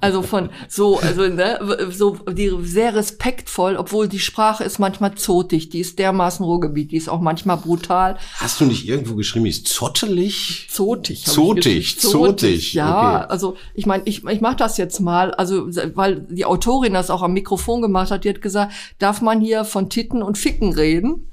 Also 0.01 0.23
von 0.23 0.51
so, 0.69 0.99
also 1.01 1.27
ne, 1.29 1.59
so 1.91 2.17
die 2.31 2.53
sehr 2.63 2.95
respektvoll, 2.95 3.77
obwohl 3.77 4.09
die 4.09 4.19
Sprache 4.19 4.65
ist 4.65 4.79
manchmal 4.79 5.15
zotig, 5.15 5.71
die 5.71 5.81
ist 5.81 5.99
dermaßen 5.99 6.45
Ruhrgebiet, 6.45 6.93
die 6.93 6.97
ist 6.97 7.09
auch 7.09 7.21
manchmal 7.21 7.57
brutal. 7.57 8.17
Hast 8.35 8.61
du 8.61 8.65
nicht 8.65 8.89
irgendwo 8.89 9.17
geschrieben, 9.17 9.45
die 9.45 9.51
ist 9.51 9.67
zottelig? 9.69 10.69
Zotig. 10.71 11.25
Zotig, 11.25 11.99
zotig. 11.99 12.75
Ja, 12.75 13.17
okay. 13.17 13.27
also 13.29 13.57
ich 13.75 13.87
meine, 13.87 14.03
ich, 14.07 14.25
ich 14.25 14.41
mache 14.41 14.57
das 14.57 14.77
jetzt 14.77 15.01
mal, 15.01 15.33
also 15.35 15.67
weil 15.95 16.27
die 16.31 16.45
Autorin 16.45 16.95
das 16.95 17.11
auch 17.11 17.23
am 17.23 17.33
Mikrofon 17.33 17.83
gemacht 17.83 18.11
hat, 18.11 18.25
die 18.25 18.29
hat 18.29 18.43
gesagt, 18.43 18.73
darf 18.99 19.21
man 19.21 19.41
hier 19.41 19.65
von 19.65 19.91
Titten 19.91 20.23
und 20.23 20.39
Ficken 20.39 20.73
reden? 20.73 21.29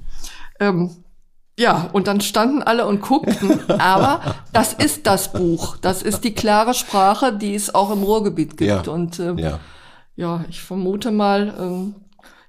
Ähm, 0.60 0.90
ja, 1.58 1.88
und 1.92 2.08
dann 2.08 2.20
standen 2.20 2.62
alle 2.62 2.86
und 2.86 3.00
guckten. 3.00 3.60
Aber 3.78 4.20
das 4.52 4.72
ist 4.72 5.06
das 5.06 5.32
Buch. 5.32 5.76
Das 5.76 6.02
ist 6.02 6.24
die 6.24 6.34
klare 6.34 6.74
Sprache, 6.74 7.32
die 7.32 7.54
es 7.54 7.74
auch 7.74 7.92
im 7.92 8.02
Ruhrgebiet 8.02 8.56
gibt. 8.56 8.86
Ja. 8.86 8.92
Und 8.92 9.20
ähm, 9.20 9.38
ja. 9.38 9.60
ja, 10.16 10.44
ich 10.48 10.62
vermute 10.62 11.12
mal, 11.12 11.54
ähm, 11.58 11.94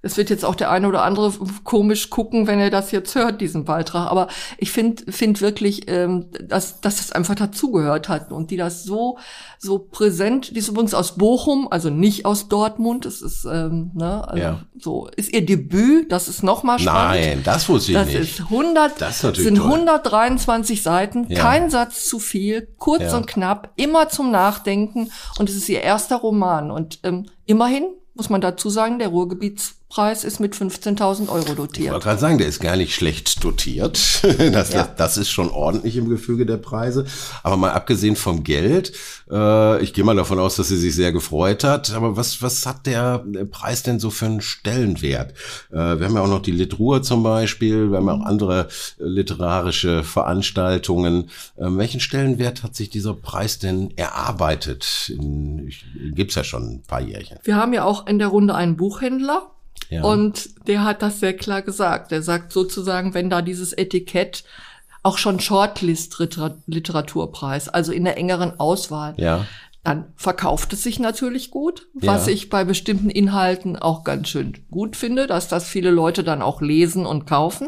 es 0.05 0.17
wird 0.17 0.29
jetzt 0.29 0.45
auch 0.45 0.53
der 0.53 0.69
eine 0.69 0.87
oder 0.87 1.03
andere 1.03 1.33
komisch 1.63 2.11
gucken, 2.11 2.45
wenn 2.45 2.59
er 2.59 2.69
das 2.69 2.91
jetzt 2.91 3.15
hört, 3.15 3.41
diesen 3.41 3.65
Beitrag. 3.65 4.11
Aber 4.11 4.27
ich 4.59 4.71
finde 4.71 5.11
find 5.11 5.41
wirklich, 5.41 5.89
ähm, 5.89 6.27
dass, 6.47 6.79
dass 6.79 6.97
das 6.97 7.11
einfach 7.11 7.33
dazugehört 7.33 8.07
hat 8.07 8.31
und 8.31 8.51
die 8.51 8.57
das 8.57 8.83
so 8.83 9.17
so 9.57 9.79
präsent. 9.79 10.55
Die 10.55 10.59
ist 10.59 10.67
übrigens 10.67 10.93
aus 10.93 11.15
Bochum, 11.15 11.67
also 11.71 11.89
nicht 11.89 12.25
aus 12.25 12.47
Dortmund. 12.49 13.05
Das 13.05 13.23
ist 13.23 13.45
ähm, 13.45 13.89
ne, 13.95 14.27
also 14.27 14.43
ja. 14.43 14.59
so 14.79 15.07
ist 15.15 15.33
ihr 15.33 15.43
Debüt. 15.43 16.11
Das 16.11 16.27
ist 16.27 16.43
noch 16.43 16.61
mal 16.61 16.77
spannend. 16.77 17.25
Nein, 17.25 17.41
das 17.43 17.67
wusste 17.67 17.93
ich 17.93 17.97
das 17.97 18.07
nicht. 18.07 18.19
Ist 18.19 18.41
100, 18.41 19.01
das 19.01 19.23
ist 19.23 19.35
sind 19.37 19.57
toll. 19.57 19.71
123 19.71 20.83
Seiten, 20.83 21.25
ja. 21.29 21.41
kein 21.41 21.71
Satz 21.71 22.05
zu 22.05 22.19
viel, 22.19 22.67
kurz 22.77 23.01
ja. 23.01 23.17
und 23.17 23.25
knapp, 23.25 23.71
immer 23.75 24.07
zum 24.09 24.29
Nachdenken. 24.29 25.09
Und 25.39 25.49
es 25.49 25.55
ist 25.55 25.67
ihr 25.67 25.81
erster 25.81 26.17
Roman 26.17 26.69
und 26.69 26.99
ähm, 27.01 27.25
immerhin 27.47 27.85
muss 28.15 28.29
man 28.29 28.41
dazu 28.41 28.69
sagen, 28.69 28.97
der 28.97 29.11
Ruhrgebietspreis 29.85 30.23
ist 30.23 30.39
mit 30.39 30.55
15.000 30.55 31.29
Euro 31.29 31.53
dotiert. 31.53 31.87
Ich 31.87 31.91
wollte 31.91 32.05
gerade 32.05 32.19
sagen, 32.19 32.37
der 32.37 32.47
ist 32.47 32.59
gar 32.59 32.75
nicht 32.75 32.93
schlecht 32.93 33.43
dotiert. 33.43 33.99
Das, 34.55 34.73
ja. 34.73 34.87
das, 34.97 35.17
ist 35.17 35.29
schon 35.29 35.49
ordentlich 35.49 35.97
im 35.97 36.09
Gefüge 36.09 36.45
der 36.45 36.57
Preise. 36.57 37.05
Aber 37.43 37.57
mal 37.57 37.71
abgesehen 37.71 38.15
vom 38.15 38.43
Geld, 38.43 38.93
äh, 39.29 39.81
ich 39.81 39.93
gehe 39.93 40.03
mal 40.03 40.15
davon 40.15 40.39
aus, 40.39 40.55
dass 40.55 40.67
sie 40.67 40.77
sich 40.77 40.95
sehr 40.95 41.11
gefreut 41.11 41.63
hat. 41.63 41.93
Aber 41.93 42.15
was, 42.15 42.41
was 42.41 42.65
hat 42.65 42.85
der 42.85 43.23
Preis 43.49 43.83
denn 43.83 43.99
so 43.99 44.09
für 44.09 44.25
einen 44.25 44.41
Stellenwert? 44.41 45.33
Äh, 45.71 45.99
wir 45.99 46.05
haben 46.05 46.15
ja 46.15 46.21
auch 46.21 46.27
noch 46.27 46.41
die 46.41 46.51
Litruhr 46.51 47.01
zum 47.01 47.23
Beispiel, 47.23 47.91
wir 47.91 47.97
haben 47.97 48.07
ja 48.07 48.13
auch 48.13 48.25
andere 48.25 48.67
literarische 48.97 50.03
Veranstaltungen. 50.03 51.29
Äh, 51.57 51.65
welchen 51.69 51.99
Stellenwert 51.99 52.63
hat 52.63 52.75
sich 52.75 52.89
dieser 52.89 53.13
Preis 53.13 53.59
denn 53.59 53.91
erarbeitet? 53.97 55.09
In, 55.09 55.71
gibt's 56.13 56.35
ja 56.35 56.43
schon 56.43 56.75
ein 56.75 56.83
paar 56.83 57.01
Jährchen. 57.01 57.37
Wir 57.43 57.55
haben 57.55 57.73
ja 57.73 57.83
auch 57.83 58.07
in 58.07 58.19
der 58.19 58.29
Runde 58.29 58.55
einen 58.55 58.75
Buchhändler. 58.75 59.54
Ja. 59.89 60.03
Und 60.03 60.67
der 60.67 60.83
hat 60.83 61.01
das 61.01 61.19
sehr 61.19 61.35
klar 61.35 61.61
gesagt. 61.61 62.11
Der 62.11 62.21
sagt 62.21 62.51
sozusagen, 62.51 63.13
wenn 63.13 63.29
da 63.29 63.41
dieses 63.41 63.71
Etikett 63.73 64.43
auch 65.03 65.17
schon 65.19 65.39
Shortlist-Literaturpreis, 65.39 67.69
also 67.69 67.91
in 67.91 68.05
der 68.05 68.17
engeren 68.17 68.59
Auswahl, 68.59 69.13
ja. 69.17 69.45
dann 69.83 70.05
verkauft 70.15 70.73
es 70.73 70.81
sich 70.81 70.97
natürlich 70.99 71.51
gut, 71.51 71.87
was 71.93 72.25
ja. 72.25 72.33
ich 72.33 72.49
bei 72.49 72.63
bestimmten 72.63 73.11
Inhalten 73.11 73.75
auch 73.75 74.03
ganz 74.03 74.29
schön 74.29 74.57
gut 74.71 74.95
finde, 74.95 75.27
dass 75.27 75.47
das 75.47 75.67
viele 75.67 75.91
Leute 75.91 76.23
dann 76.23 76.41
auch 76.41 76.59
lesen 76.61 77.05
und 77.05 77.27
kaufen. 77.27 77.67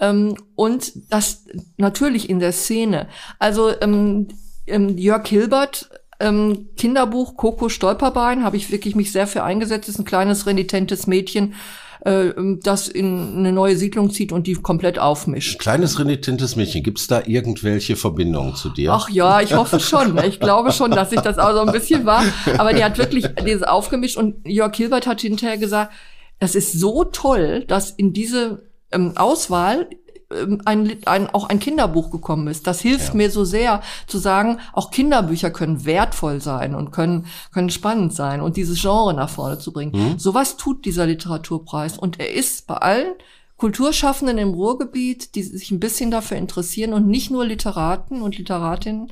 Ähm, 0.00 0.36
und 0.56 1.12
das 1.12 1.44
natürlich 1.76 2.28
in 2.28 2.40
der 2.40 2.50
Szene. 2.52 3.06
Also 3.38 3.70
ähm, 3.80 4.26
ähm 4.66 4.98
Jörg 4.98 5.28
Hilbert 5.28 5.90
ähm, 6.20 6.70
Kinderbuch 6.76 7.36
Coco 7.36 7.68
Stolperbein 7.68 8.44
habe 8.44 8.56
ich 8.56 8.70
wirklich 8.70 8.96
mich 8.96 9.12
sehr 9.12 9.26
für 9.26 9.44
eingesetzt. 9.44 9.88
Ist 9.88 9.98
ein 9.98 10.04
kleines 10.04 10.46
renitentes 10.46 11.06
Mädchen, 11.06 11.54
äh, 12.00 12.30
das 12.62 12.88
in 12.88 13.36
eine 13.36 13.52
neue 13.52 13.76
Siedlung 13.76 14.10
zieht 14.10 14.32
und 14.32 14.46
die 14.46 14.54
komplett 14.54 14.98
aufmischt. 14.98 15.58
Kleines 15.58 15.98
renitentes 15.98 16.56
Mädchen, 16.56 16.82
gibt's 16.82 17.06
da 17.06 17.22
irgendwelche 17.24 17.96
Verbindungen 17.96 18.56
zu 18.56 18.70
dir? 18.70 18.92
Ach 18.92 19.08
ja, 19.10 19.40
ich 19.40 19.54
hoffe 19.54 19.78
schon. 19.80 20.18
Ich 20.24 20.40
glaube 20.40 20.72
schon, 20.72 20.90
dass 20.90 21.12
ich 21.12 21.20
das 21.20 21.38
auch 21.38 21.52
so 21.52 21.60
ein 21.60 21.72
bisschen 21.72 22.04
war. 22.04 22.24
Aber 22.58 22.72
die 22.72 22.82
hat 22.82 22.98
wirklich 22.98 23.26
dieses 23.46 23.62
aufgemischt 23.62 24.16
und 24.16 24.46
Jörg 24.46 24.74
Hilbert 24.74 25.06
hat 25.06 25.20
hinterher 25.20 25.58
gesagt, 25.58 25.92
das 26.40 26.54
ist 26.54 26.72
so 26.72 27.04
toll, 27.04 27.64
dass 27.66 27.90
in 27.90 28.12
diese 28.12 28.62
ähm, 28.92 29.12
Auswahl 29.16 29.88
ähm, 29.88 30.07
ein, 30.30 30.96
ein, 31.06 31.30
auch 31.30 31.48
ein 31.48 31.58
Kinderbuch 31.58 32.10
gekommen 32.10 32.48
ist. 32.48 32.66
Das 32.66 32.80
hilft 32.80 33.08
ja. 33.08 33.14
mir 33.14 33.30
so 33.30 33.44
sehr 33.44 33.82
zu 34.06 34.18
sagen, 34.18 34.58
auch 34.72 34.90
Kinderbücher 34.90 35.50
können 35.50 35.84
wertvoll 35.84 36.40
sein 36.40 36.74
und 36.74 36.90
können, 36.90 37.26
können 37.52 37.70
spannend 37.70 38.14
sein 38.14 38.40
und 38.40 38.56
dieses 38.56 38.80
Genre 38.80 39.14
nach 39.14 39.30
vorne 39.30 39.58
zu 39.58 39.72
bringen. 39.72 39.92
Mhm. 39.94 40.18
Sowas 40.18 40.56
tut 40.56 40.84
dieser 40.84 41.06
Literaturpreis 41.06 41.98
und 41.98 42.20
er 42.20 42.32
ist 42.32 42.66
bei 42.66 42.74
allen 42.74 43.14
Kulturschaffenden 43.56 44.38
im 44.38 44.54
Ruhrgebiet, 44.54 45.34
die 45.34 45.42
sich 45.42 45.70
ein 45.70 45.80
bisschen 45.80 46.10
dafür 46.10 46.36
interessieren 46.36 46.92
und 46.92 47.08
nicht 47.08 47.30
nur 47.30 47.44
Literaten 47.44 48.22
und 48.22 48.38
Literatinnen, 48.38 49.10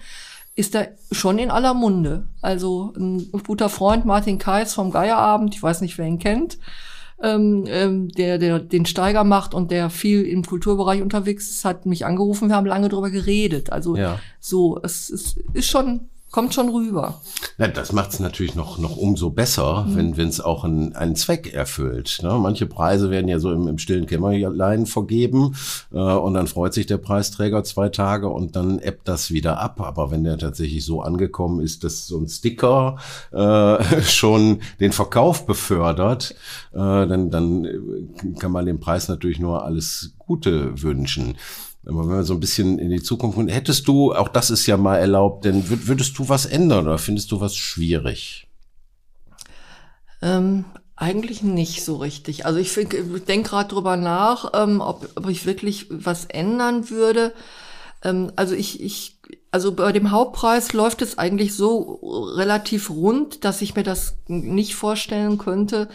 ist 0.55 0.75
er 0.75 0.93
schon 1.11 1.39
in 1.39 1.51
aller 1.51 1.75
Munde. 1.75 2.27
Also 2.41 2.93
ein 2.97 3.31
guter 3.47 3.69
Freund 3.69 4.05
Martin 4.05 4.39
Kais 4.39 4.75
vom 4.75 4.91
Geierabend, 4.91 5.55
ich 5.55 5.63
weiß 5.63 5.81
nicht, 5.81 5.99
wer 5.99 6.07
ihn 6.07 6.19
kennt, 6.19 6.59
ähm, 7.23 7.65
ähm, 7.67 8.09
der, 8.09 8.39
der 8.39 8.59
den 8.59 8.87
Steiger 8.87 9.25
macht 9.25 9.55
und 9.55 9.71
der 9.71 9.91
viel 9.91 10.23
im 10.23 10.45
Kulturbereich 10.45 11.03
unterwegs 11.03 11.51
ist, 11.51 11.65
hat 11.65 11.87
mich 11.87 12.05
angerufen. 12.05 12.49
Wir 12.49 12.57
haben 12.57 12.67
lange 12.67 12.89
drüber 12.89 13.11
geredet. 13.11 13.73
Also 13.73 13.97
ja. 13.97 14.19
so, 14.39 14.81
es, 14.83 15.11
es 15.11 15.37
ist 15.55 15.69
schon 15.69 16.09
kommt 16.37 16.53
schon 16.53 16.69
rüber. 16.69 17.23
Na, 17.57 17.67
das 17.67 17.95
macht 17.95 18.11
es 18.11 18.21
natürlich 18.21 18.55
noch, 18.55 18.77
noch 18.77 18.99
umso 18.99 19.31
besser, 19.31 19.87
mhm. 19.89 20.19
wenn 20.19 20.29
es 20.29 20.43
auch 20.43 20.65
einen, 20.65 20.95
einen 20.95 21.17
Zweck 21.17 21.55
erfüllt. 21.55 22.19
Ne? 22.23 22.39
Manche 22.39 22.67
Preise 22.67 23.11
werden 23.11 23.27
ja 23.27 23.39
so 23.39 23.51
im, 23.53 23.67
im 23.69 23.79
stillen 23.79 24.05
Kämmerlein 24.05 24.85
vergeben 24.85 25.57
äh, 25.95 25.97
und 25.97 26.35
dann 26.35 26.47
freut 26.47 26.75
sich 26.75 26.85
der 26.85 26.99
Preisträger 26.99 27.65
zwei 27.65 27.89
Tage 27.89 28.29
und 28.29 28.55
dann 28.55 28.81
ebbt 28.81 29.09
das 29.09 29.31
wieder 29.31 29.61
ab. 29.61 29.81
Aber 29.81 30.11
wenn 30.11 30.25
der 30.25 30.37
tatsächlich 30.37 30.85
so 30.85 31.01
angekommen 31.01 31.61
ist, 31.61 31.85
dass 31.85 32.07
so 32.07 32.19
ein 32.19 32.29
Sticker 32.29 32.99
äh, 33.33 34.03
schon 34.03 34.61
den 34.79 34.93
Verkauf 34.93 35.47
befördert, 35.47 36.35
äh, 36.75 36.77
dann, 36.77 37.31
dann 37.31 37.67
kann 38.39 38.53
man 38.53 38.67
dem 38.67 38.79
Preis 38.79 39.09
natürlich 39.09 39.39
nur 39.39 39.65
alles 39.65 40.13
Gute 40.19 40.83
wünschen. 40.83 41.39
Aber 41.87 42.01
wenn 42.01 42.17
wir 42.17 42.25
so 42.25 42.35
ein 42.35 42.41
bisschen 42.41 42.79
in 42.79 42.91
die 42.91 43.03
Zukunft 43.03 43.37
gucken, 43.37 43.51
hättest 43.51 43.87
du, 43.87 44.13
auch 44.13 44.29
das 44.29 44.51
ist 44.51 44.67
ja 44.67 44.77
mal 44.77 44.97
erlaubt, 44.99 45.45
denn 45.45 45.65
würdest 45.69 46.19
du 46.19 46.29
was 46.29 46.45
ändern 46.45 46.87
oder 46.87 46.99
findest 46.99 47.31
du 47.31 47.41
was 47.41 47.57
schwierig? 47.57 48.49
Ähm, 50.21 50.65
eigentlich 50.97 51.43
nicht 51.43 51.85
so 51.85 51.97
richtig. 51.97 52.45
Also 52.45 52.59
ich, 52.59 52.77
ich 52.77 53.25
denke 53.25 53.51
gerade 53.51 53.69
drüber 53.69 53.97
nach, 53.97 54.51
ähm, 54.55 54.81
ob, 54.81 55.09
ob 55.15 55.29
ich 55.29 55.47
wirklich 55.47 55.87
was 55.91 56.25
ändern 56.25 56.91
würde. 56.91 57.33
Ähm, 58.03 58.33
also 58.35 58.55
ich, 58.55 58.83
ich, 58.83 59.21
also 59.53 59.73
bei 59.73 59.93
dem 59.93 60.11
Hauptpreis 60.11 60.73
läuft 60.73 61.03
es 61.03 61.19
eigentlich 61.19 61.55
so 61.55 62.01
relativ 62.37 62.91
rund, 62.91 63.45
dass 63.45 63.63
ich 63.63 63.77
mir 63.77 63.85
das 63.85 64.17
nicht 64.27 64.75
vorstellen 64.75 65.39
könnte, 65.39 65.89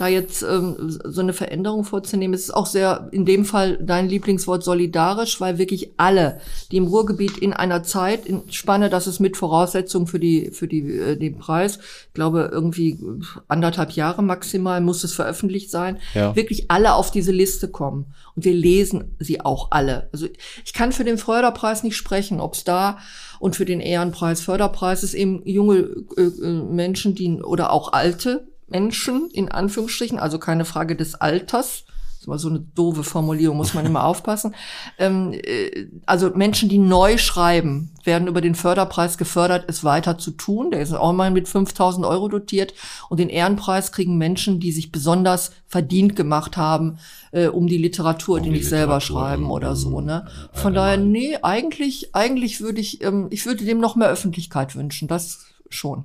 da 0.00 0.08
jetzt 0.08 0.42
ähm, 0.42 0.76
so 1.04 1.20
eine 1.20 1.34
Veränderung 1.34 1.84
vorzunehmen. 1.84 2.32
Es 2.32 2.44
ist 2.44 2.54
auch 2.54 2.64
sehr, 2.64 3.08
in 3.12 3.26
dem 3.26 3.44
Fall 3.44 3.76
dein 3.82 4.08
Lieblingswort 4.08 4.64
solidarisch, 4.64 5.40
weil 5.40 5.58
wirklich 5.58 5.92
alle, 5.98 6.40
die 6.72 6.78
im 6.78 6.86
Ruhrgebiet 6.86 7.36
in 7.36 7.52
einer 7.52 7.82
Zeit, 7.82 8.24
in 8.24 8.50
Spanne, 8.50 8.88
das 8.88 9.06
ist 9.06 9.20
mit 9.20 9.36
Voraussetzung 9.36 10.06
für 10.06 10.18
die, 10.18 10.52
für 10.52 10.68
die, 10.68 10.80
äh, 10.96 11.16
den 11.16 11.38
Preis, 11.38 11.78
ich 12.08 12.14
glaube 12.14 12.48
irgendwie 12.50 12.98
anderthalb 13.46 13.90
Jahre 13.90 14.22
maximal 14.22 14.80
muss 14.80 15.04
es 15.04 15.12
veröffentlicht 15.12 15.70
sein, 15.70 15.98
ja. 16.14 16.34
wirklich 16.34 16.70
alle 16.70 16.94
auf 16.94 17.10
diese 17.10 17.32
Liste 17.32 17.68
kommen. 17.68 18.14
Und 18.34 18.44
wir 18.46 18.54
lesen 18.54 19.16
sie 19.18 19.42
auch 19.42 19.68
alle. 19.70 20.08
Also 20.12 20.28
ich 20.64 20.72
kann 20.72 20.92
für 20.92 21.04
den 21.04 21.18
Förderpreis 21.18 21.82
nicht 21.82 21.96
sprechen, 21.96 22.40
ob 22.40 22.54
es 22.54 22.64
da 22.64 22.98
und 23.38 23.54
für 23.54 23.64
den 23.66 23.80
Ehrenpreis, 23.80 24.40
Förderpreis 24.40 25.02
ist 25.02 25.14
eben 25.14 25.42
junge 25.44 25.78
äh, 26.16 26.22
äh 26.22 26.62
Menschen, 26.70 27.14
die 27.14 27.42
oder 27.42 27.72
auch 27.72 27.92
alte 27.92 28.49
Menschen, 28.70 29.28
in 29.32 29.50
Anführungsstrichen, 29.50 30.18
also 30.18 30.38
keine 30.38 30.64
Frage 30.64 30.96
des 30.96 31.14
Alters, 31.14 31.84
das 32.20 32.28
war 32.28 32.38
so 32.38 32.50
eine 32.50 32.58
doofe 32.58 33.02
Formulierung, 33.02 33.56
muss 33.56 33.72
man 33.72 33.86
immer 33.86 34.04
aufpassen. 34.04 34.54
Ähm, 34.98 35.32
äh, 35.32 35.86
also 36.04 36.30
Menschen, 36.34 36.68
die 36.68 36.76
neu 36.76 37.16
schreiben, 37.16 37.92
werden 38.04 38.28
über 38.28 38.42
den 38.42 38.54
Förderpreis 38.54 39.16
gefördert, 39.16 39.64
es 39.68 39.84
weiter 39.84 40.18
zu 40.18 40.32
tun. 40.32 40.70
Der 40.70 40.82
ist 40.82 40.92
auch 40.92 41.14
mal 41.14 41.30
mit 41.30 41.48
5000 41.48 42.04
Euro 42.04 42.28
dotiert. 42.28 42.74
Und 43.08 43.20
den 43.20 43.30
Ehrenpreis 43.30 43.90
kriegen 43.90 44.18
Menschen, 44.18 44.60
die 44.60 44.70
sich 44.70 44.92
besonders 44.92 45.52
verdient 45.66 46.14
gemacht 46.14 46.58
haben, 46.58 46.98
äh, 47.32 47.46
um 47.46 47.66
die 47.66 47.78
Literatur, 47.78 48.36
um 48.36 48.42
die, 48.42 48.50
die 48.50 48.56
nicht 48.56 48.64
Literatur 48.64 48.78
selber 48.78 49.00
schreiben 49.00 49.50
oder 49.50 49.74
so. 49.74 50.02
Ne? 50.02 50.26
Von 50.52 50.74
daher, 50.74 50.98
nee, 50.98 51.38
eigentlich, 51.40 52.14
eigentlich 52.14 52.60
würde 52.60 52.82
ich, 52.82 53.02
ähm, 53.02 53.28
ich 53.30 53.46
würde 53.46 53.64
dem 53.64 53.80
noch 53.80 53.96
mehr 53.96 54.10
Öffentlichkeit 54.10 54.76
wünschen. 54.76 55.08
Das 55.08 55.46
schon. 55.70 56.04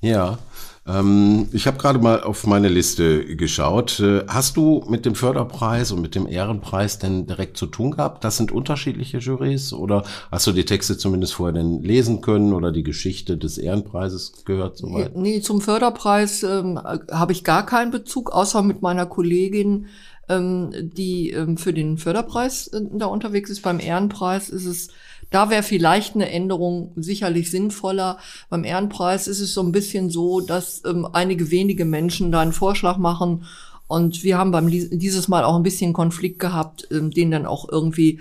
Ja, 0.00 0.38
ähm, 0.84 1.48
ich 1.52 1.66
habe 1.66 1.78
gerade 1.78 2.00
mal 2.00 2.22
auf 2.22 2.46
meine 2.46 2.68
Liste 2.68 3.36
geschaut. 3.36 4.00
Äh, 4.00 4.24
hast 4.26 4.56
du 4.56 4.84
mit 4.88 5.06
dem 5.06 5.14
Förderpreis 5.14 5.92
und 5.92 6.00
mit 6.00 6.14
dem 6.14 6.26
Ehrenpreis 6.26 6.98
denn 6.98 7.26
direkt 7.26 7.56
zu 7.56 7.66
tun 7.66 7.92
gehabt? 7.92 8.24
Das 8.24 8.36
sind 8.36 8.50
unterschiedliche 8.50 9.18
Jurys 9.18 9.72
oder 9.72 10.04
hast 10.30 10.46
du 10.46 10.52
die 10.52 10.64
Texte 10.64 10.98
zumindest 10.98 11.34
vorher 11.34 11.52
denn 11.52 11.82
lesen 11.82 12.20
können 12.20 12.52
oder 12.52 12.72
die 12.72 12.82
Geschichte 12.82 13.36
des 13.36 13.58
Ehrenpreises 13.58 14.44
gehört? 14.44 14.78
Soweit? 14.78 15.16
Nee, 15.16 15.40
zum 15.40 15.60
Förderpreis 15.60 16.42
ähm, 16.42 16.80
habe 16.82 17.32
ich 17.32 17.44
gar 17.44 17.64
keinen 17.64 17.92
Bezug, 17.92 18.32
außer 18.32 18.62
mit 18.62 18.82
meiner 18.82 19.06
Kollegin 19.06 19.86
ähm, 20.28 20.70
die 20.94 21.30
ähm, 21.30 21.56
für 21.56 21.72
den 21.72 21.98
Förderpreis 21.98 22.68
äh, 22.68 22.80
da 22.92 23.06
unterwegs 23.06 23.50
ist. 23.50 23.62
Beim 23.62 23.80
Ehrenpreis 23.80 24.48
ist 24.48 24.66
es 24.66 24.88
da 25.32 25.50
wäre 25.50 25.62
vielleicht 25.62 26.14
eine 26.14 26.30
Änderung 26.30 26.92
sicherlich 26.96 27.50
sinnvoller. 27.50 28.18
Beim 28.50 28.64
Ehrenpreis 28.64 29.26
ist 29.26 29.40
es 29.40 29.54
so 29.54 29.62
ein 29.62 29.72
bisschen 29.72 30.10
so, 30.10 30.40
dass 30.40 30.82
ähm, 30.84 31.08
einige 31.12 31.50
wenige 31.50 31.84
Menschen 31.84 32.30
da 32.30 32.40
einen 32.40 32.52
Vorschlag 32.52 32.98
machen. 32.98 33.44
Und 33.86 34.22
wir 34.24 34.38
haben 34.38 34.52
beim 34.52 34.68
dieses 34.70 35.28
Mal 35.28 35.44
auch 35.44 35.56
ein 35.56 35.62
bisschen 35.62 35.92
Konflikt 35.92 36.38
gehabt, 36.38 36.88
ähm, 36.90 37.10
den 37.10 37.30
dann 37.30 37.46
auch 37.46 37.68
irgendwie 37.68 38.20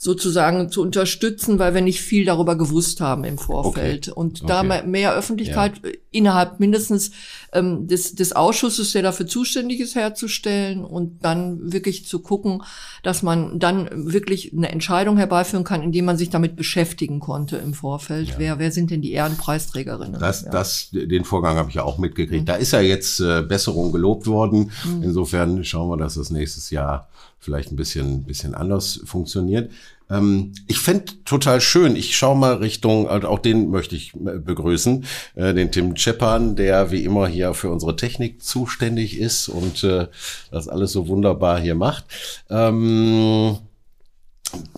sozusagen 0.00 0.70
zu 0.70 0.80
unterstützen, 0.80 1.58
weil 1.58 1.74
wir 1.74 1.80
nicht 1.80 2.00
viel 2.00 2.24
darüber 2.24 2.56
gewusst 2.56 3.00
haben 3.00 3.24
im 3.24 3.36
Vorfeld. 3.36 4.08
Okay. 4.08 4.18
Und 4.18 4.48
da 4.48 4.60
okay. 4.60 4.86
mehr 4.86 5.12
Öffentlichkeit 5.12 5.80
ja. 5.84 5.90
innerhalb 6.12 6.60
mindestens 6.60 7.10
ähm, 7.52 7.88
des, 7.88 8.14
des 8.14 8.32
Ausschusses, 8.32 8.92
der 8.92 9.02
dafür 9.02 9.26
zuständig 9.26 9.80
ist, 9.80 9.96
herzustellen 9.96 10.84
und 10.84 11.24
dann 11.24 11.72
wirklich 11.72 12.06
zu 12.06 12.20
gucken, 12.20 12.62
dass 13.02 13.24
man 13.24 13.58
dann 13.58 13.88
wirklich 13.92 14.52
eine 14.56 14.70
Entscheidung 14.70 15.16
herbeiführen 15.16 15.64
kann, 15.64 15.82
indem 15.82 16.04
man 16.04 16.16
sich 16.16 16.30
damit 16.30 16.54
beschäftigen 16.54 17.18
konnte 17.18 17.56
im 17.56 17.74
Vorfeld. 17.74 18.28
Ja. 18.28 18.34
Wer, 18.38 18.58
wer 18.60 18.70
sind 18.70 18.92
denn 18.92 19.02
die 19.02 19.10
Ehrenpreisträgerinnen? 19.10 20.20
Das, 20.20 20.42
ja. 20.42 20.50
das, 20.50 20.90
den 20.92 21.24
Vorgang 21.24 21.56
habe 21.56 21.70
ich 21.70 21.74
ja 21.74 21.82
auch 21.82 21.98
mitgekriegt. 21.98 22.42
Mhm. 22.42 22.46
Da 22.46 22.54
ist 22.54 22.70
ja 22.70 22.80
jetzt 22.80 23.18
äh, 23.18 23.42
Besserung 23.42 23.90
gelobt 23.90 24.28
worden. 24.28 24.70
Mhm. 24.84 25.02
Insofern 25.02 25.64
schauen 25.64 25.90
wir, 25.90 25.96
dass 25.96 26.14
das 26.14 26.30
nächstes 26.30 26.70
Jahr 26.70 27.08
vielleicht 27.38 27.72
ein 27.72 27.76
bisschen, 27.76 28.24
bisschen 28.24 28.54
anders 28.54 29.00
funktioniert. 29.04 29.70
Ähm, 30.10 30.52
ich 30.66 30.78
fände 30.78 31.04
total 31.24 31.60
schön, 31.60 31.96
ich 31.96 32.16
schaue 32.16 32.36
mal 32.36 32.54
Richtung, 32.54 33.08
also 33.08 33.28
auch 33.28 33.38
den 33.38 33.70
möchte 33.70 33.94
ich 33.94 34.14
äh, 34.14 34.38
begrüßen, 34.38 35.04
äh, 35.34 35.54
den 35.54 35.70
Tim 35.70 35.94
Cheppan, 35.94 36.56
der 36.56 36.90
wie 36.90 37.04
immer 37.04 37.28
hier 37.28 37.54
für 37.54 37.70
unsere 37.70 37.96
Technik 37.96 38.42
zuständig 38.42 39.18
ist 39.18 39.48
und 39.48 39.84
äh, 39.84 40.06
das 40.50 40.68
alles 40.68 40.92
so 40.92 41.08
wunderbar 41.08 41.60
hier 41.60 41.74
macht. 41.74 42.04
Ähm, 42.48 43.58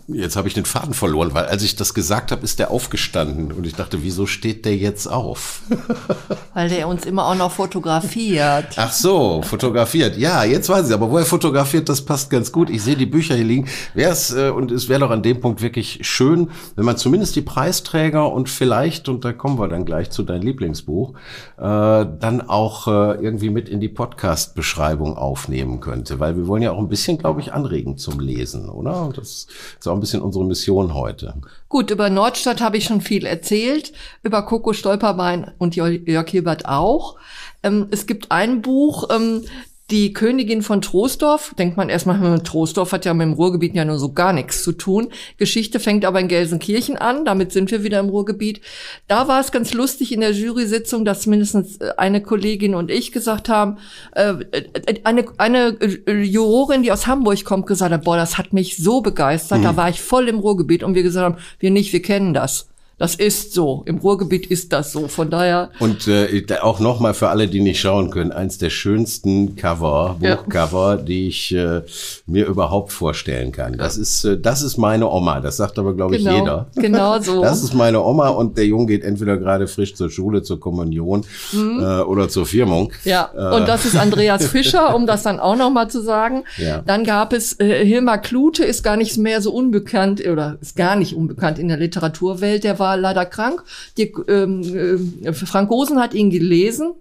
Jetzt 0.09 0.37
habe 0.37 0.49
ich 0.49 0.55
den 0.55 0.65
Faden 0.65 0.93
verloren, 0.93 1.35
weil 1.35 1.47
als 1.47 1.63
ich 1.63 1.77
das 1.77 1.95
gesagt 1.95 2.33
habe, 2.33 2.43
ist 2.43 2.59
der 2.59 2.71
aufgestanden 2.71 3.53
und 3.53 3.65
ich 3.65 3.75
dachte, 3.75 4.03
wieso 4.03 4.27
steht 4.27 4.65
der 4.65 4.77
jetzt 4.77 5.07
auf? 5.07 5.63
Weil 6.55 6.69
der 6.69 6.89
uns 6.89 7.07
immer 7.07 7.27
auch 7.27 7.37
noch 7.37 7.53
fotografiert. 7.53 8.75
Ach 8.77 8.93
so, 8.93 9.41
fotografiert. 9.43 10.17
Ja, 10.17 10.43
jetzt 10.43 10.69
weiß 10.69 10.89
ich, 10.89 10.95
aber 10.95 11.11
wo 11.11 11.19
er 11.19 11.25
fotografiert, 11.25 11.89
das 11.89 12.05
passt 12.05 12.29
ganz 12.29 12.51
gut. 12.51 12.71
Ich 12.71 12.83
sehe 12.83 12.97
die 12.97 13.07
Bücher 13.07 13.37
hier 13.37 13.45
liegen. 13.45 13.69
Wäre 13.95 14.11
es 14.11 14.33
äh, 14.35 14.51
und 14.51 14.73
es 14.73 14.89
wäre 14.89 15.01
doch 15.01 15.11
an 15.11 15.23
dem 15.23 15.41
Punkt 15.41 15.63
wirklich 15.63 16.01
schön, 16.03 16.51
wenn 16.75 16.85
man 16.85 16.97
zumindest 16.97 17.37
die 17.37 17.43
Preisträger 17.43 18.33
und 18.33 18.49
vielleicht 18.49 19.09
und 19.09 19.25
da 19.25 19.33
kommen 19.33 19.61
wir 19.61 19.69
dann 19.69 19.85
gleich 19.85 20.11
zu 20.11 20.25
deinem 20.25 20.43
Lieblingsbuch, 20.43 21.15
äh, 21.57 21.63
dann 21.63 22.43
auch 22.49 22.89
äh, 22.89 23.23
irgendwie 23.23 23.51
mit 23.51 23.69
in 23.69 23.79
die 23.79 23.89
Podcast 23.89 24.57
Beschreibung 24.57 25.17
aufnehmen 25.17 25.81
könnte, 25.81 26.19
weil 26.19 26.37
wir 26.37 26.49
wollen 26.49 26.63
ja 26.63 26.73
auch 26.73 26.79
ein 26.79 26.89
bisschen, 26.89 27.19
glaube 27.19 27.41
ich, 27.41 27.53
anregen 27.53 27.97
zum 27.97 28.19
Lesen, 28.19 28.69
oder? 28.69 29.11
Das 29.15 29.47
ist 29.79 29.89
auch 29.89 29.95
ein 29.95 30.01
bisschen 30.01 30.23
unsere 30.23 30.45
Mission 30.45 30.95
heute. 30.95 31.35
Gut, 31.69 31.91
über 31.91 32.11
Nordstadt 32.11 32.61
habe 32.61 32.77
ich 32.77 32.85
schon 32.85 33.01
viel 33.01 33.27
erzählt, 33.27 33.93
über 34.23 34.43
Coco 34.43 34.73
Stolperbein 34.73 35.53
und 35.59 35.77
Jörg 35.77 36.29
Hilbert 36.29 36.67
auch. 36.67 37.17
Ähm, 37.63 37.89
es 37.91 38.07
gibt 38.07 38.31
ein 38.31 38.63
Buch, 38.63 39.09
ähm, 39.11 39.45
Die 39.91 40.13
Königin 40.13 40.63
von 40.63 40.83
Troisdorf, 40.83 41.53
denkt 41.59 41.77
man 41.77 41.89
erstmal, 41.89 42.21
hm, 42.21 42.45
Troisdorf 42.45 42.93
hat 42.93 43.05
ja 43.05 43.13
mit 43.13 43.27
dem 43.27 43.33
Ruhrgebiet 43.33 43.75
ja 43.75 43.85
nur 43.85 43.99
so 43.99 44.13
gar 44.13 44.33
nichts 44.33 44.63
zu 44.63 44.73
tun. 44.73 45.09
Geschichte 45.37 45.81
fängt 45.81 46.05
aber 46.05 46.21
in 46.21 46.29
Gelsenkirchen 46.29 46.97
an, 46.97 47.25
damit 47.25 47.51
sind 47.51 47.73
wir 47.73 47.83
wieder 47.83 47.99
im 47.99 48.09
Ruhrgebiet. 48.09 48.61
Da 49.09 49.27
war 49.27 49.41
es 49.41 49.51
ganz 49.51 49.75
lustig 49.75 50.13
in 50.13 50.21
der 50.21 50.31
Jury-Sitzung, 50.31 51.05
dass 51.05 51.27
mindestens 51.27 51.79
äh, 51.79 51.91
eine 51.97 52.23
Kollegin 52.23 52.77
und 52.77 52.91
ich 52.91 53.11
gesagt 53.11 53.49
haben, 53.49 53.79
äh, 54.13 54.35
äh, 54.53 55.01
eine, 55.05 55.25
eine 55.39 55.77
Jurorin, 56.07 56.83
die 56.85 56.93
aus 56.93 57.09
Hamburg 57.09 57.45
kommt, 57.45 57.67
gesagt 57.67 57.93
hat, 57.93 58.05
boah, 58.05 58.17
das 58.17 58.39
hat 58.39 58.53
mich 58.53 58.77
so 58.77 59.01
begeistert, 59.01 59.59
mhm. 59.59 59.65
da 59.65 59.77
war 59.77 59.89
ich 59.89 60.01
voll 60.01 60.29
im 60.29 60.39
Ruhrgebiet 60.39 60.85
und 60.85 60.95
wir 60.95 61.03
gesagt 61.03 61.25
haben, 61.25 61.43
wir 61.59 61.71
nicht, 61.71 61.93
wir 61.93 62.03
kennen 62.03 62.33
das. 62.33 62.70
Das 63.01 63.15
ist 63.15 63.55
so. 63.55 63.83
Im 63.87 63.97
Ruhrgebiet 63.97 64.47
ist 64.47 64.75
das 64.75 64.93
so. 64.93 65.09
Von 65.09 65.31
daher. 65.31 65.71
Und 65.81 66.07
äh, 66.07 66.45
auch 66.61 66.81
nochmal 66.81 67.15
für 67.15 67.31
alle, 67.31 67.49
die 67.49 67.61
nicht 67.61 67.81
schauen 67.81 68.11
können, 68.11 68.31
eins 68.31 68.59
der 68.59 68.69
schönsten 68.69 69.57
Cover, 69.57 70.17
Buchcover, 70.21 70.97
ja. 70.97 71.03
die 71.03 71.29
ich 71.29 71.55
äh, 71.55 71.81
mir 72.27 72.45
überhaupt 72.45 72.93
vorstellen 72.93 73.53
kann. 73.53 73.79
Das 73.79 73.97
ist, 73.97 74.25
äh, 74.25 74.39
das 74.39 74.61
ist 74.61 74.77
meine 74.77 75.09
Oma. 75.09 75.41
Das 75.41 75.57
sagt 75.57 75.79
aber, 75.79 75.95
glaube 75.95 76.17
ich, 76.17 76.25
genau, 76.25 76.37
jeder. 76.37 76.67
Genau 76.75 77.19
so. 77.21 77.41
Das 77.41 77.63
ist 77.63 77.73
meine 77.73 78.03
Oma 78.03 78.29
und 78.29 78.59
der 78.59 78.67
Junge 78.67 78.85
geht 78.85 79.03
entweder 79.03 79.39
gerade 79.39 79.67
frisch 79.67 79.95
zur 79.95 80.11
Schule, 80.11 80.43
zur 80.43 80.61
Kommunion 80.61 81.25
mhm. 81.53 81.81
äh, 81.81 82.01
oder 82.03 82.29
zur 82.29 82.45
Firmung. 82.45 82.93
Ja, 83.05 83.31
äh. 83.35 83.57
und 83.57 83.67
das 83.67 83.87
ist 83.87 83.97
Andreas 83.97 84.47
Fischer, 84.51 84.95
um 84.95 85.07
das 85.07 85.23
dann 85.23 85.41
auch 85.41 85.57
nochmal 85.57 85.89
zu 85.89 86.03
sagen. 86.03 86.45
Ja. 86.59 86.83
Dann 86.85 87.05
gab 87.05 87.33
es, 87.33 87.59
äh, 87.61 87.83
Hilmar 87.83 88.19
Klute 88.19 88.63
ist 88.63 88.83
gar 88.83 88.99
nicht 88.99 89.17
mehr 89.17 89.41
so 89.41 89.53
unbekannt 89.55 90.21
oder 90.21 90.59
ist 90.61 90.77
gar 90.77 90.97
nicht 90.97 91.17
unbekannt 91.17 91.59
in 91.59 91.69
der 91.69 91.79
Literaturwelt. 91.79 92.63
Der 92.63 92.79
war 92.79 92.90
war 92.91 92.97
leider 92.97 93.25
krank. 93.25 93.63
Die, 93.97 94.13
ähm, 94.29 95.23
äh, 95.25 95.33
Frank 95.33 95.69
Gosen 95.69 96.01
hat 96.01 96.15
ihn 96.15 96.31
gelesen. 96.31 96.93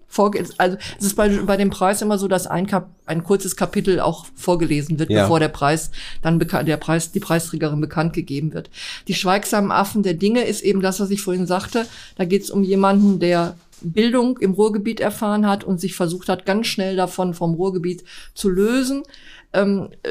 also 0.58 0.76
es 0.98 1.06
ist 1.06 1.16
bei, 1.16 1.28
bei 1.28 1.56
dem 1.56 1.70
Preis 1.70 2.00
immer 2.02 2.18
so, 2.18 2.28
dass 2.28 2.46
ein, 2.46 2.66
Kap 2.66 2.90
ein 3.06 3.24
kurzes 3.24 3.56
Kapitel 3.56 4.00
auch 4.00 4.26
vorgelesen 4.36 4.98
wird, 4.98 5.10
ja. 5.10 5.22
bevor 5.22 5.40
der 5.40 5.48
Preis 5.48 5.90
dann 6.22 6.38
der 6.38 6.76
Preis 6.76 7.10
die 7.10 7.20
Preisträgerin 7.20 7.80
bekannt 7.80 8.12
gegeben 8.12 8.54
wird. 8.54 8.70
Die 9.08 9.14
schweigsamen 9.14 9.72
Affen 9.72 10.02
der 10.02 10.14
Dinge 10.14 10.44
ist 10.44 10.62
eben 10.62 10.80
das, 10.80 11.00
was 11.00 11.10
ich 11.10 11.22
vorhin 11.22 11.46
sagte. 11.46 11.86
Da 12.16 12.24
geht 12.24 12.42
es 12.42 12.50
um 12.50 12.62
jemanden, 12.62 13.18
der 13.18 13.56
Bildung 13.82 14.38
im 14.38 14.52
Ruhrgebiet 14.52 15.00
erfahren 15.00 15.46
hat 15.46 15.64
und 15.64 15.80
sich 15.80 15.94
versucht 15.94 16.28
hat, 16.28 16.44
ganz 16.44 16.66
schnell 16.66 16.96
davon 16.96 17.34
vom 17.34 17.54
Ruhrgebiet 17.54 18.04
zu 18.34 18.48
lösen 18.48 19.02
ähm, 19.52 19.88
äh, 20.02 20.10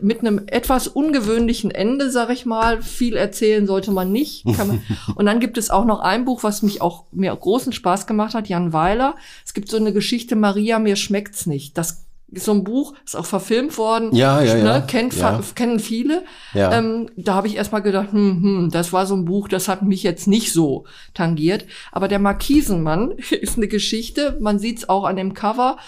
mit 0.00 0.20
einem 0.20 0.42
etwas 0.46 0.88
ungewöhnlichen 0.88 1.70
Ende, 1.70 2.10
sag 2.10 2.30
ich 2.30 2.46
mal. 2.46 2.82
Viel 2.82 3.16
erzählen 3.16 3.66
sollte 3.66 3.90
man 3.90 4.12
nicht. 4.12 4.46
Man, 4.46 4.82
und 5.14 5.26
dann 5.26 5.40
gibt 5.40 5.58
es 5.58 5.70
auch 5.70 5.84
noch 5.84 6.00
ein 6.00 6.24
Buch, 6.24 6.42
was 6.42 6.62
mich 6.62 6.80
auch 6.80 7.04
mir 7.12 7.34
großen 7.34 7.72
Spaß 7.72 8.06
gemacht 8.06 8.34
hat, 8.34 8.48
Jan 8.48 8.72
Weiler. 8.72 9.16
Es 9.44 9.54
gibt 9.54 9.70
so 9.70 9.76
eine 9.76 9.92
Geschichte, 9.92 10.36
Maria, 10.36 10.78
mir 10.78 10.96
schmeckt's 10.96 11.46
nicht. 11.46 11.76
Das 11.76 12.06
ist 12.30 12.44
so 12.44 12.52
ein 12.52 12.64
Buch, 12.64 12.94
ist 13.04 13.16
auch 13.16 13.26
verfilmt 13.26 13.78
worden. 13.78 14.14
Ja, 14.14 14.42
ja, 14.42 14.54
ne? 14.54 14.64
ja. 14.64 14.80
Kennt, 14.80 15.14
ja. 15.16 15.40
Kennen 15.54 15.80
viele. 15.80 16.24
Ja. 16.52 16.72
Ähm, 16.72 17.10
da 17.16 17.34
habe 17.34 17.46
ich 17.46 17.56
erstmal 17.56 17.82
gedacht, 17.82 18.12
hm, 18.12 18.42
hm, 18.42 18.70
das 18.70 18.92
war 18.92 19.06
so 19.06 19.16
ein 19.16 19.24
Buch, 19.24 19.48
das 19.48 19.68
hat 19.68 19.82
mich 19.82 20.02
jetzt 20.02 20.26
nicht 20.28 20.52
so 20.52 20.84
tangiert. 21.14 21.64
Aber 21.90 22.08
der 22.08 22.18
Markisenmann 22.18 23.12
ist 23.30 23.56
eine 23.56 23.68
Geschichte, 23.68 24.36
man 24.40 24.58
sieht's 24.58 24.88
auch 24.88 25.04
an 25.04 25.16
dem 25.16 25.32
Cover, 25.32 25.78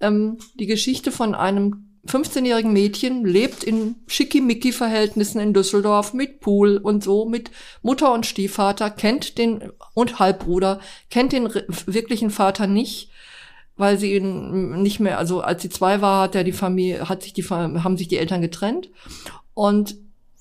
ähm, 0.00 0.36
die 0.54 0.66
Geschichte 0.66 1.10
von 1.10 1.34
einem 1.34 1.85
15-jährigen 2.06 2.72
Mädchen 2.72 3.24
lebt 3.24 3.64
in 3.64 3.96
schickimicki-Verhältnissen 4.06 5.40
in 5.40 5.52
Düsseldorf 5.52 6.14
mit 6.14 6.40
Pool 6.40 6.78
und 6.78 7.04
so, 7.04 7.26
mit 7.26 7.50
Mutter 7.82 8.12
und 8.12 8.26
Stiefvater, 8.26 8.90
kennt 8.90 9.38
den 9.38 9.72
und 9.94 10.18
Halbbruder, 10.18 10.80
kennt 11.10 11.32
den 11.32 11.48
wirklichen 11.86 12.30
Vater 12.30 12.66
nicht, 12.66 13.10
weil 13.76 13.98
sie 13.98 14.14
ihn 14.14 14.82
nicht 14.82 15.00
mehr, 15.00 15.18
also 15.18 15.40
als 15.40 15.62
sie 15.62 15.68
zwei 15.68 16.00
war, 16.00 16.22
hat 16.22 16.34
er 16.34 16.44
die 16.44 16.52
Familie, 16.52 17.08
hat 17.08 17.22
sich 17.22 17.32
die, 17.32 17.44
haben 17.44 17.96
sich 17.96 18.08
die 18.08 18.18
Eltern 18.18 18.40
getrennt 18.40 18.88
und 19.54 19.96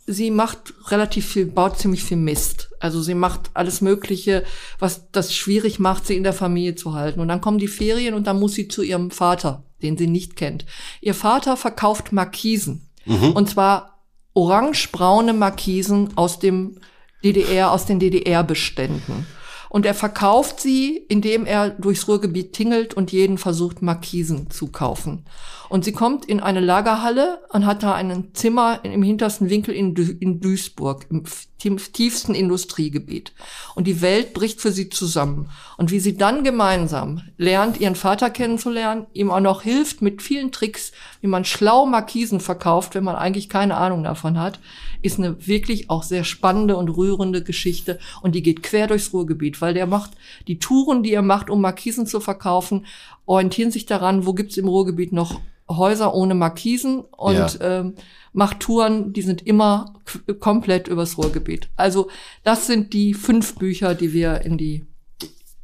sie 0.08 0.32
macht 0.32 0.73
relativ 0.88 1.28
viel, 1.28 1.45
baut 1.45 1.78
ziemlich 1.78 2.04
viel 2.04 2.17
Mist. 2.17 2.69
Also 2.80 3.01
sie 3.01 3.15
macht 3.15 3.51
alles 3.54 3.82
Mögliche, 3.82 4.43
was 4.80 5.12
das 5.12 5.34
schwierig 5.34 5.80
macht, 5.80 6.06
sie 6.06 6.15
in 6.15 6.23
der 6.23 6.34
Familie 6.34 6.75
zu 6.75 6.93
halten. 6.93 7.19
Und 7.19 7.28
dann 7.28 7.41
kommen 7.41 7.58
die 7.58 7.67
Ferien 7.67 8.13
und 8.13 8.28
dann 8.28 8.39
muss 8.39 8.54
sie 8.54 8.67
zu 8.67 8.84
ihrem 8.84 9.12
Vater, 9.12 9.63
den 9.81 9.97
sie 9.97 10.07
nicht 10.07 10.35
kennt. 10.35 10.65
Ihr 11.01 11.13
Vater 11.13 11.57
verkauft 11.57 12.11
Markisen. 12.11 12.89
Mhm. 13.05 13.31
Und 13.31 13.49
zwar 13.49 13.99
orange-braune 14.33 15.33
Markisen 15.33 16.17
aus 16.17 16.39
dem 16.39 16.79
DDR, 17.23 17.71
aus 17.71 17.85
den 17.85 17.99
DDR-Beständen. 17.99 19.25
Und 19.69 19.85
er 19.85 19.93
verkauft 19.93 20.61
sie, 20.61 20.95
indem 21.09 21.45
er 21.45 21.69
durchs 21.69 22.07
Ruhrgebiet 22.07 22.53
tingelt 22.53 22.93
und 22.93 23.11
jeden 23.11 23.38
versucht, 23.38 23.81
Markisen 23.81 24.49
zu 24.49 24.67
kaufen. 24.67 25.25
Und 25.67 25.83
sie 25.83 25.91
kommt 25.91 26.25
in 26.25 26.39
eine 26.39 26.61
Lagerhalle 26.61 27.41
und 27.49 27.65
hat 27.65 27.83
da 27.83 27.93
ein 27.93 28.29
Zimmer 28.33 28.79
im 28.83 29.03
hintersten 29.03 29.49
Winkel 29.49 29.75
in, 29.75 30.39
Duisburg, 30.39 31.07
im 31.09 31.23
tiefsten 31.65 32.36
Industriegebiet. 32.36 33.34
Und 33.75 33.88
die 33.88 34.01
Welt 34.01 34.34
bricht 34.34 34.62
für 34.62 34.71
sie 34.71 34.89
zusammen. 34.89 35.49
Und 35.78 35.91
wie 35.91 35.99
sie 35.99 36.17
dann 36.17 36.43
gemeinsam 36.43 37.21
lernt, 37.38 37.80
ihren 37.80 37.95
Vater 37.95 38.30
kennenzulernen, 38.30 39.08
ihm 39.13 39.32
auch 39.32 39.39
noch 39.39 39.62
hilft 39.62 40.01
mit 40.01 40.21
vielen 40.21 40.51
Tricks, 40.51 40.91
wie 41.21 41.28
man 41.28 41.45
schlau 41.45 41.86
Markisen 41.86 42.39
verkauft, 42.39 42.95
wenn 42.95 43.04
man 43.04 43.15
eigentlich 43.15 43.49
keine 43.49 43.78
Ahnung 43.78 44.04
davon 44.04 44.39
hat, 44.39 44.60
ist 45.01 45.19
eine 45.19 45.47
wirklich 45.47 45.89
auch 45.89 46.04
sehr 46.04 46.23
spannende 46.23 46.78
und 46.78 46.89
rührende 46.89 47.43
Geschichte. 47.43 47.99
Und 48.21 48.36
die 48.36 48.43
geht 48.43 48.63
quer 48.63 48.88
durchs 48.88 49.13
Ruhrgebiet, 49.13 49.62
weil 49.62 49.73
der 49.73 49.88
macht 49.88 50.12
die 50.47 50.60
Touren, 50.60 51.04
die 51.04 51.13
er 51.13 51.21
macht, 51.21 51.49
um 51.49 51.62
Markisen 51.62 52.08
zu 52.08 52.19
verkaufen, 52.19 52.86
orientieren 53.25 53.71
sich 53.71 53.86
daran, 53.86 54.25
wo 54.25 54.34
gibt's 54.34 54.58
im 54.58 54.67
Ruhrgebiet 54.67 55.12
noch 55.12 55.41
Häuser 55.69 56.13
ohne 56.13 56.36
Markisen 56.36 56.99
und 57.01 57.36
ja. 57.36 57.49
ähm, 57.62 57.95
macht 58.34 58.60
Touren, 58.60 59.13
die 59.13 59.21
sind 59.21 59.45
immer 59.45 59.93
komplett 60.39 60.88
übers 60.88 61.17
Ruhrgebiet. 61.17 61.69
Also 61.75 62.10
das 62.43 62.67
sind 62.67 62.93
die 62.93 63.13
fünf 63.13 63.56
Bücher, 63.56 63.95
die 63.95 64.13
wir 64.13 64.41
in 64.41 64.58
die 64.58 64.86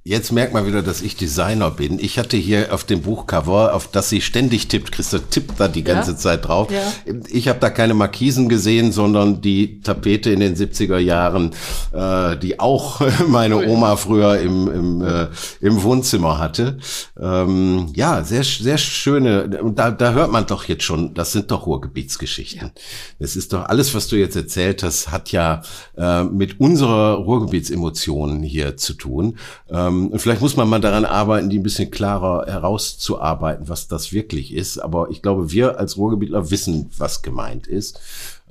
Jetzt 0.03 0.31
merkt 0.31 0.51
man 0.51 0.65
wieder, 0.65 0.81
dass 0.81 1.03
ich 1.03 1.15
Designer 1.15 1.69
bin. 1.69 1.99
Ich 1.99 2.17
hatte 2.17 2.35
hier 2.35 2.73
auf 2.73 2.83
dem 2.83 3.03
Buchcover, 3.03 3.75
auf 3.75 3.85
das 3.85 4.09
sie 4.09 4.21
ständig 4.21 4.67
tippt, 4.67 4.91
Christa 4.91 5.19
tippt 5.19 5.59
da 5.59 5.67
die 5.67 5.83
ganze 5.83 6.11
ja? 6.11 6.17
Zeit 6.17 6.47
drauf. 6.47 6.71
Ja. 6.71 7.13
Ich 7.29 7.47
habe 7.47 7.59
da 7.59 7.69
keine 7.69 7.93
Markisen 7.93 8.49
gesehen, 8.49 8.91
sondern 8.91 9.41
die 9.41 9.79
Tapete 9.81 10.31
in 10.31 10.39
den 10.39 10.55
70er 10.55 10.97
Jahren, 10.97 11.51
äh, 11.93 12.35
die 12.35 12.59
auch 12.59 12.99
meine 13.27 13.67
Oma 13.67 13.95
früher 13.95 14.39
im, 14.39 14.71
im, 14.71 15.01
äh, 15.03 15.27
im 15.59 15.83
Wohnzimmer 15.83 16.39
hatte. 16.39 16.79
Ähm, 17.19 17.89
ja, 17.93 18.23
sehr, 18.23 18.43
sehr 18.43 18.79
schöne. 18.79 19.49
Da, 19.75 19.91
da 19.91 20.13
hört 20.13 20.31
man 20.31 20.47
doch 20.47 20.63
jetzt 20.63 20.83
schon, 20.83 21.13
das 21.13 21.31
sind 21.31 21.51
doch 21.51 21.67
Ruhrgebietsgeschichten. 21.67 22.69
Ja. 22.69 22.81
Das 23.19 23.35
ist 23.35 23.53
doch 23.53 23.65
alles, 23.65 23.93
was 23.93 24.07
du 24.07 24.15
jetzt 24.15 24.35
erzählt 24.35 24.81
hast, 24.81 25.11
hat 25.11 25.31
ja 25.31 25.61
äh, 25.95 26.23
mit 26.23 26.59
unserer 26.59 27.17
Ruhrgebietsemotionen 27.17 28.41
hier 28.41 28.77
zu 28.77 28.95
tun. 28.95 29.37
Ähm, 29.69 29.90
und 29.91 30.19
vielleicht 30.19 30.41
muss 30.41 30.57
man 30.57 30.69
mal 30.69 30.79
daran 30.79 31.05
arbeiten, 31.05 31.49
die 31.49 31.59
ein 31.59 31.63
bisschen 31.63 31.91
klarer 31.91 32.45
herauszuarbeiten, 32.47 33.69
was 33.69 33.87
das 33.87 34.11
wirklich 34.11 34.53
ist. 34.53 34.77
Aber 34.77 35.09
ich 35.09 35.21
glaube, 35.21 35.51
wir 35.51 35.79
als 35.79 35.97
Ruhrgebietler 35.97 36.51
wissen, 36.51 36.89
was 36.97 37.21
gemeint 37.21 37.67
ist. 37.67 37.99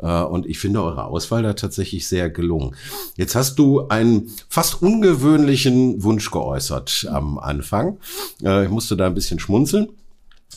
Äh, 0.03 0.23
und 0.23 0.47
ich 0.47 0.59
finde 0.59 0.83
eure 0.83 1.05
Auswahl 1.05 1.43
da 1.43 1.53
tatsächlich 1.55 2.07
sehr 2.09 2.31
gelungen. 2.31 2.75
Jetzt 3.17 3.35
hast 3.35 3.59
du 3.59 3.89
einen 3.89 4.31
fast 4.49 4.83
ungewöhnlichen 4.83 6.03
Wunsch 6.03 6.31
geäußert 6.31 7.07
am 7.11 7.39
Anfang. 7.39 7.99
Äh, 8.43 8.65
ich 8.65 8.71
musste 8.71 8.97
da 8.97 9.07
ein 9.07 9.15
bisschen 9.15 9.39
schmunzeln. 9.39 9.89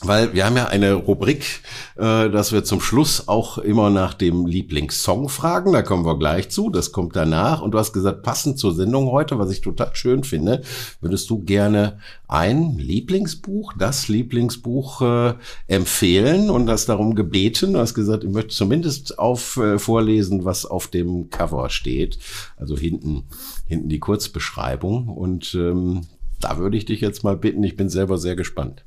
Weil 0.00 0.34
wir 0.34 0.44
haben 0.44 0.56
ja 0.56 0.66
eine 0.66 0.94
Rubrik, 0.94 1.60
äh, 1.96 2.28
dass 2.28 2.52
wir 2.52 2.64
zum 2.64 2.80
Schluss 2.80 3.28
auch 3.28 3.58
immer 3.58 3.90
nach 3.90 4.12
dem 4.12 4.44
Lieblingssong 4.44 5.28
fragen. 5.28 5.72
Da 5.72 5.82
kommen 5.82 6.04
wir 6.04 6.18
gleich 6.18 6.50
zu. 6.50 6.68
Das 6.68 6.90
kommt 6.90 7.14
danach. 7.14 7.62
Und 7.62 7.70
du 7.70 7.78
hast 7.78 7.92
gesagt, 7.92 8.22
passend 8.22 8.58
zur 8.58 8.74
Sendung 8.74 9.10
heute, 9.12 9.38
was 9.38 9.50
ich 9.50 9.60
total 9.60 9.94
schön 9.94 10.24
finde, 10.24 10.62
würdest 11.00 11.30
du 11.30 11.44
gerne 11.44 11.98
ein 12.26 12.76
Lieblingsbuch, 12.76 13.72
das 13.78 14.08
Lieblingsbuch 14.08 15.00
äh, 15.00 15.34
empfehlen 15.68 16.50
und 16.50 16.66
das 16.66 16.86
darum 16.86 17.14
gebeten. 17.14 17.74
Du 17.74 17.78
hast 17.78 17.94
gesagt, 17.94 18.24
ich 18.24 18.30
möchte 18.30 18.54
zumindest 18.54 19.18
auf 19.18 19.56
äh, 19.58 19.78
vorlesen, 19.78 20.44
was 20.44 20.66
auf 20.66 20.88
dem 20.88 21.30
Cover 21.30 21.70
steht. 21.70 22.18
Also 22.56 22.76
hinten, 22.76 23.24
hinten 23.66 23.88
die 23.88 24.00
Kurzbeschreibung. 24.00 25.08
Und 25.08 25.54
ähm, 25.54 26.02
da 26.40 26.58
würde 26.58 26.76
ich 26.76 26.84
dich 26.84 27.00
jetzt 27.00 27.22
mal 27.22 27.36
bitten. 27.36 27.62
Ich 27.62 27.76
bin 27.76 27.88
selber 27.88 28.18
sehr 28.18 28.34
gespannt. 28.34 28.84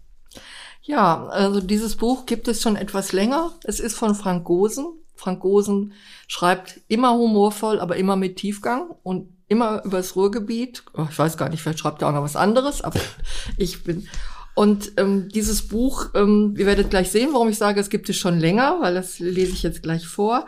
Ja, 0.87 1.27
also 1.27 1.59
dieses 1.59 1.97
Buch 1.97 2.25
gibt 2.25 2.47
es 2.47 2.61
schon 2.61 2.77
etwas 2.77 3.11
länger. 3.11 3.51
Es 3.65 3.81
ist 3.81 3.97
von 3.97 4.15
Frank 4.15 4.45
Gosen. 4.45 4.87
Frank 5.15 5.41
Gosen 5.41 5.91
schreibt 6.27 6.79
immer 6.87 7.13
humorvoll, 7.13 7.81
aber 7.81 7.97
immer 7.97 8.15
mit 8.15 8.37
Tiefgang 8.37 8.91
und 9.03 9.27
immer 9.49 9.83
übers 9.83 10.15
Ruhrgebiet. 10.15 10.83
Oh, 10.93 11.07
ich 11.09 11.19
weiß 11.19 11.35
gar 11.35 11.49
nicht, 11.49 11.61
vielleicht 11.61 11.79
schreibt 11.79 12.01
er 12.01 12.07
auch 12.07 12.13
noch 12.13 12.23
was 12.23 12.37
anderes, 12.37 12.81
aber 12.81 13.01
ich 13.57 13.83
bin. 13.83 14.07
Und 14.55 14.93
ähm, 14.95 15.27
dieses 15.27 15.67
Buch, 15.67 16.11
ähm, 16.15 16.55
ihr 16.57 16.65
werdet 16.65 16.89
gleich 16.89 17.11
sehen, 17.11 17.31
warum 17.33 17.49
ich 17.49 17.57
sage, 17.57 17.81
es 17.81 17.89
gibt 17.89 18.07
es 18.07 18.15
schon 18.15 18.39
länger, 18.39 18.77
weil 18.79 18.93
das 18.93 19.19
lese 19.19 19.51
ich 19.51 19.63
jetzt 19.63 19.83
gleich 19.83 20.07
vor, 20.07 20.47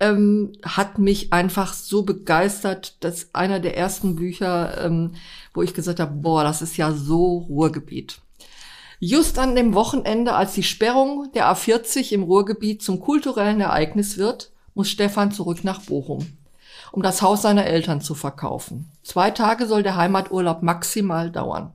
ähm, 0.00 0.52
hat 0.62 0.98
mich 0.98 1.30
einfach 1.34 1.74
so 1.74 2.04
begeistert, 2.04 3.04
dass 3.04 3.34
einer 3.34 3.60
der 3.60 3.76
ersten 3.76 4.16
Bücher, 4.16 4.82
ähm, 4.82 5.12
wo 5.52 5.60
ich 5.60 5.74
gesagt 5.74 6.00
habe, 6.00 6.14
boah, 6.14 6.42
das 6.42 6.62
ist 6.62 6.78
ja 6.78 6.90
so 6.92 7.46
Ruhrgebiet. 7.50 8.23
Just 9.06 9.38
an 9.38 9.54
dem 9.54 9.74
Wochenende, 9.74 10.32
als 10.32 10.54
die 10.54 10.62
Sperrung 10.62 11.30
der 11.34 11.54
A40 11.54 12.12
im 12.12 12.22
Ruhrgebiet 12.22 12.80
zum 12.80 13.00
kulturellen 13.00 13.60
Ereignis 13.60 14.16
wird, 14.16 14.50
muss 14.72 14.88
Stefan 14.88 15.30
zurück 15.30 15.62
nach 15.62 15.82
Bochum, 15.82 16.26
um 16.90 17.02
das 17.02 17.20
Haus 17.20 17.42
seiner 17.42 17.66
Eltern 17.66 18.00
zu 18.00 18.14
verkaufen. 18.14 18.90
Zwei 19.02 19.30
Tage 19.30 19.66
soll 19.66 19.82
der 19.82 19.96
Heimaturlaub 19.96 20.62
maximal 20.62 21.30
dauern. 21.30 21.72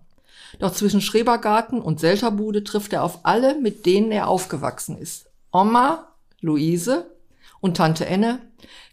Doch 0.57 0.73
zwischen 0.73 1.01
Schrebergarten 1.01 1.83
und 1.83 1.99
Selterbude 1.99 2.63
trifft 2.63 2.93
er 2.93 3.03
auf 3.03 3.19
alle, 3.21 3.59
mit 3.61 3.85
denen 3.85 4.11
er 4.11 4.27
aufgewachsen 4.27 4.97
ist. 4.97 5.27
Oma, 5.51 6.07
Luise 6.41 7.11
und 7.61 7.77
Tante 7.77 8.07
Enne, 8.07 8.39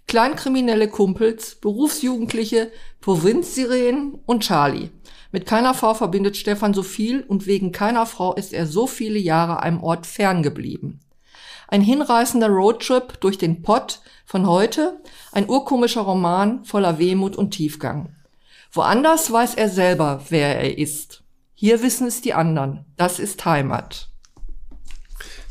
kleinkriminelle 0.09 0.89
Kumpels, 0.89 1.55
Berufsjugendliche, 1.55 2.71
Provinzsirenen 3.01 4.19
und 4.27 4.43
Charlie. 4.43 4.91
Mit 5.37 5.45
keiner 5.45 5.75
Frau 5.75 5.93
verbindet 5.93 6.39
Stefan 6.39 6.73
so 6.73 6.83
viel 6.83 7.21
und 7.21 7.45
wegen 7.45 7.71
keiner 7.71 8.07
Frau 8.07 8.33
ist 8.33 8.55
er 8.55 8.67
so 8.67 8.87
viele 8.87 9.19
Jahre 9.19 9.63
einem 9.63 9.83
Ort 9.83 10.07
ferngeblieben. 10.07 11.01
Ein 11.69 11.83
hinreißender 11.83 12.49
Roadtrip 12.49 13.21
durch 13.21 13.37
den 13.37 13.61
Pott 13.61 14.01
von 14.25 14.47
heute, 14.47 14.99
ein 15.33 15.47
urkomischer 15.47 16.01
Roman 16.01 16.65
voller 16.65 16.99
Wehmut 16.99 17.37
und 17.37 17.51
Tiefgang. 17.51 18.17
Woanders 18.73 19.31
weiß 19.31 19.57
er 19.57 19.69
selber, 19.69 20.23
wer 20.31 20.59
er 20.59 20.79
ist. 20.79 21.23
Hier 21.53 21.83
wissen 21.83 22.07
es 22.07 22.23
die 22.23 22.33
anderen. 22.33 22.87
Das 22.97 23.19
ist 23.19 23.45
Heimat. 23.45 24.09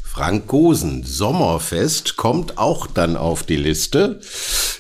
Frank 0.04 0.48
Gosen, 0.48 1.04
Sommerfest 1.04 2.16
kommt 2.16 2.58
auch 2.58 2.88
dann 2.88 3.16
auf 3.16 3.44
die 3.44 3.58
Liste. 3.58 4.20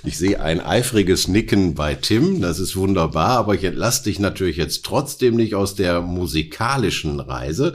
Ich 0.05 0.19
sehe 0.19 0.39
ein 0.39 0.61
eifriges 0.61 1.27
Nicken 1.27 1.73
bei 1.73 1.95
Tim, 1.95 2.39
das 2.39 2.59
ist 2.59 2.75
wunderbar, 2.75 3.39
aber 3.39 3.55
ich 3.55 3.63
entlasse 3.63 4.03
dich 4.03 4.19
natürlich 4.19 4.55
jetzt 4.55 4.85
trotzdem 4.85 5.35
nicht 5.35 5.55
aus 5.55 5.73
der 5.73 6.01
musikalischen 6.01 7.19
Reise. 7.19 7.73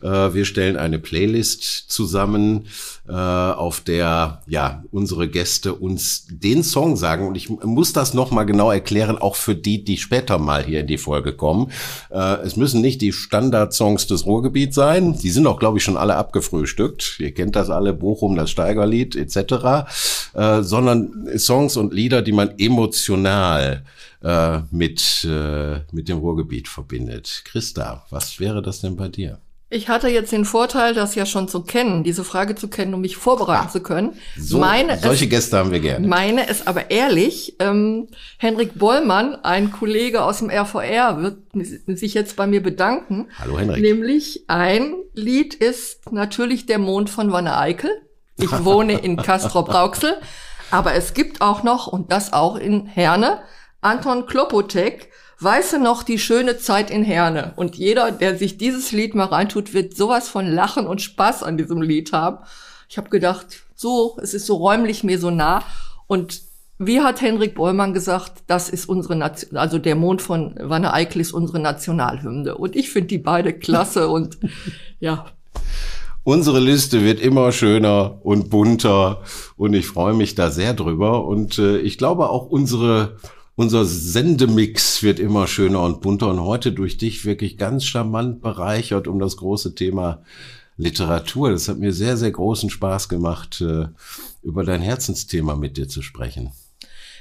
Äh, 0.00 0.32
wir 0.32 0.44
stellen 0.44 0.76
eine 0.76 1.00
Playlist 1.00 1.90
zusammen, 1.90 2.66
äh, 3.08 3.12
auf 3.12 3.80
der 3.80 4.42
ja 4.46 4.84
unsere 4.92 5.28
Gäste 5.28 5.74
uns 5.74 6.26
den 6.30 6.62
Song 6.62 6.96
sagen 6.96 7.26
und 7.26 7.34
ich 7.34 7.50
muss 7.50 7.92
das 7.92 8.14
noch 8.14 8.30
mal 8.30 8.44
genau 8.44 8.70
erklären, 8.70 9.18
auch 9.18 9.34
für 9.34 9.56
die, 9.56 9.82
die 9.82 9.96
später 9.96 10.38
mal 10.38 10.64
hier 10.64 10.80
in 10.80 10.86
die 10.86 10.98
Folge 10.98 11.32
kommen. 11.32 11.72
Äh, 12.10 12.36
es 12.44 12.54
müssen 12.54 12.80
nicht 12.80 13.00
die 13.00 13.12
Standardsongs 13.12 14.06
des 14.06 14.24
Ruhrgebiets 14.24 14.76
sein, 14.76 15.18
die 15.18 15.30
sind 15.30 15.48
auch 15.48 15.58
glaube 15.58 15.78
ich 15.78 15.84
schon 15.84 15.96
alle 15.96 16.14
abgefrühstückt. 16.14 17.16
Ihr 17.18 17.34
kennt 17.34 17.56
das 17.56 17.70
alle, 17.70 17.92
Bochum, 17.92 18.36
das 18.36 18.50
Steigerlied 18.50 19.16
etc., 19.16 19.90
sondern 20.62 21.28
Songs 21.36 21.71
und 21.76 21.92
Lieder, 21.92 22.22
die 22.22 22.32
man 22.32 22.58
emotional 22.58 23.84
äh, 24.22 24.58
mit 24.70 25.24
äh, 25.24 25.80
mit 25.92 26.08
dem 26.08 26.18
Ruhrgebiet 26.18 26.68
verbindet. 26.68 27.42
Christa, 27.44 28.06
was 28.10 28.40
wäre 28.40 28.62
das 28.62 28.80
denn 28.80 28.96
bei 28.96 29.08
dir? 29.08 29.40
Ich 29.74 29.88
hatte 29.88 30.08
jetzt 30.08 30.30
den 30.32 30.44
Vorteil, 30.44 30.92
das 30.92 31.14
ja 31.14 31.24
schon 31.24 31.48
zu 31.48 31.62
kennen, 31.62 32.04
diese 32.04 32.24
Frage 32.24 32.54
zu 32.54 32.68
kennen, 32.68 32.92
um 32.92 33.00
mich 33.00 33.16
vorbereiten 33.16 33.68
ah, 33.68 33.72
zu 33.72 33.82
können. 33.82 34.12
So, 34.36 34.58
meine 34.58 34.98
solche 34.98 35.24
es, 35.24 35.30
Gäste 35.30 35.56
haben 35.56 35.70
wir 35.70 35.80
gerne. 35.80 36.06
Meine 36.06 36.46
es 36.46 36.66
aber 36.66 36.90
ehrlich, 36.90 37.56
ähm, 37.58 38.08
Henrik 38.36 38.78
Bollmann, 38.78 39.34
ein 39.34 39.72
Kollege 39.72 40.24
aus 40.24 40.40
dem 40.40 40.50
RVR, 40.50 41.22
wird 41.22 41.38
sich 41.98 42.12
jetzt 42.12 42.36
bei 42.36 42.46
mir 42.46 42.62
bedanken. 42.62 43.28
Hallo 43.38 43.58
Henrik. 43.58 43.80
Nämlich 43.80 44.44
ein 44.46 44.92
Lied 45.14 45.54
ist 45.54 46.12
natürlich 46.12 46.66
der 46.66 46.78
Mond 46.78 47.08
von 47.08 47.32
Wanne 47.32 47.56
Eickel. 47.56 47.90
Ich 48.36 48.64
wohne 48.64 48.98
in 48.98 49.16
Castrop-Rauxel. 49.16 50.18
Aber 50.72 50.94
es 50.94 51.12
gibt 51.12 51.42
auch 51.42 51.62
noch, 51.62 51.86
und 51.86 52.10
das 52.10 52.32
auch 52.32 52.56
in 52.56 52.86
Herne, 52.86 53.42
Anton 53.82 54.24
Klopotek, 54.24 55.10
Weiße 55.38 55.78
noch 55.78 56.02
die 56.02 56.18
schöne 56.18 56.56
Zeit 56.56 56.90
in 56.90 57.04
Herne. 57.04 57.52
Und 57.56 57.76
jeder, 57.76 58.10
der 58.10 58.38
sich 58.38 58.56
dieses 58.56 58.90
Lied 58.90 59.14
mal 59.14 59.26
reintut, 59.26 59.74
wird 59.74 59.94
sowas 59.94 60.30
von 60.30 60.46
Lachen 60.46 60.86
und 60.86 61.02
Spaß 61.02 61.42
an 61.42 61.58
diesem 61.58 61.82
Lied 61.82 62.12
haben. 62.14 62.38
Ich 62.88 62.96
habe 62.96 63.10
gedacht, 63.10 63.64
so, 63.74 64.16
es 64.22 64.32
ist 64.32 64.46
so 64.46 64.56
räumlich 64.56 65.04
mir 65.04 65.18
so 65.18 65.30
nah. 65.30 65.62
Und 66.06 66.40
wie 66.78 67.02
hat 67.02 67.20
Henrik 67.20 67.54
Bollmann 67.54 67.92
gesagt, 67.92 68.44
das 68.46 68.70
ist 68.70 68.88
unsere 68.88 69.14
Nation, 69.14 69.58
also 69.58 69.78
der 69.78 69.94
Mond 69.94 70.22
von 70.22 70.54
Wanne 70.58 70.94
Eickel 70.94 71.20
ist 71.20 71.32
unsere 71.32 71.60
Nationalhymne. 71.60 72.56
Und 72.56 72.76
ich 72.76 72.90
finde 72.90 73.08
die 73.08 73.18
beide 73.18 73.52
klasse 73.52 74.08
und 74.08 74.38
ja. 75.00 75.26
Unsere 76.24 76.60
Liste 76.60 77.02
wird 77.02 77.18
immer 77.20 77.50
schöner 77.50 78.24
und 78.24 78.48
bunter 78.48 79.22
und 79.56 79.74
ich 79.74 79.86
freue 79.86 80.14
mich 80.14 80.36
da 80.36 80.50
sehr 80.50 80.72
drüber. 80.72 81.26
Und 81.26 81.58
äh, 81.58 81.78
ich 81.78 81.98
glaube 81.98 82.30
auch 82.30 82.46
unsere 82.46 83.16
unser 83.54 83.84
Sendemix 83.84 85.02
wird 85.02 85.18
immer 85.18 85.46
schöner 85.46 85.82
und 85.82 86.00
bunter 86.00 86.28
und 86.28 86.40
heute 86.40 86.72
durch 86.72 86.96
dich 86.96 87.24
wirklich 87.26 87.58
ganz 87.58 87.84
charmant 87.84 88.40
bereichert 88.40 89.08
um 89.08 89.18
das 89.18 89.36
große 89.36 89.74
Thema 89.74 90.22
Literatur. 90.76 91.50
Das 91.50 91.68
hat 91.68 91.78
mir 91.78 91.92
sehr, 91.92 92.16
sehr 92.16 92.30
großen 92.30 92.70
Spaß 92.70 93.08
gemacht, 93.08 93.60
äh, 93.60 93.88
über 94.42 94.64
dein 94.64 94.80
Herzensthema 94.80 95.54
mit 95.54 95.76
dir 95.76 95.88
zu 95.88 96.02
sprechen. 96.02 96.52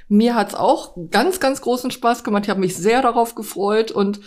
Mir 0.08 0.36
hat's 0.36 0.56
auch 0.56 0.96
ganz, 1.10 1.40
ganz 1.40 1.62
großen 1.62 1.92
Spaß 1.92 2.24
gemacht. 2.24 2.44
Ich 2.44 2.50
habe 2.50 2.60
mich 2.60 2.76
sehr 2.76 3.02
darauf 3.02 3.36
gefreut 3.36 3.92
und 3.92 4.22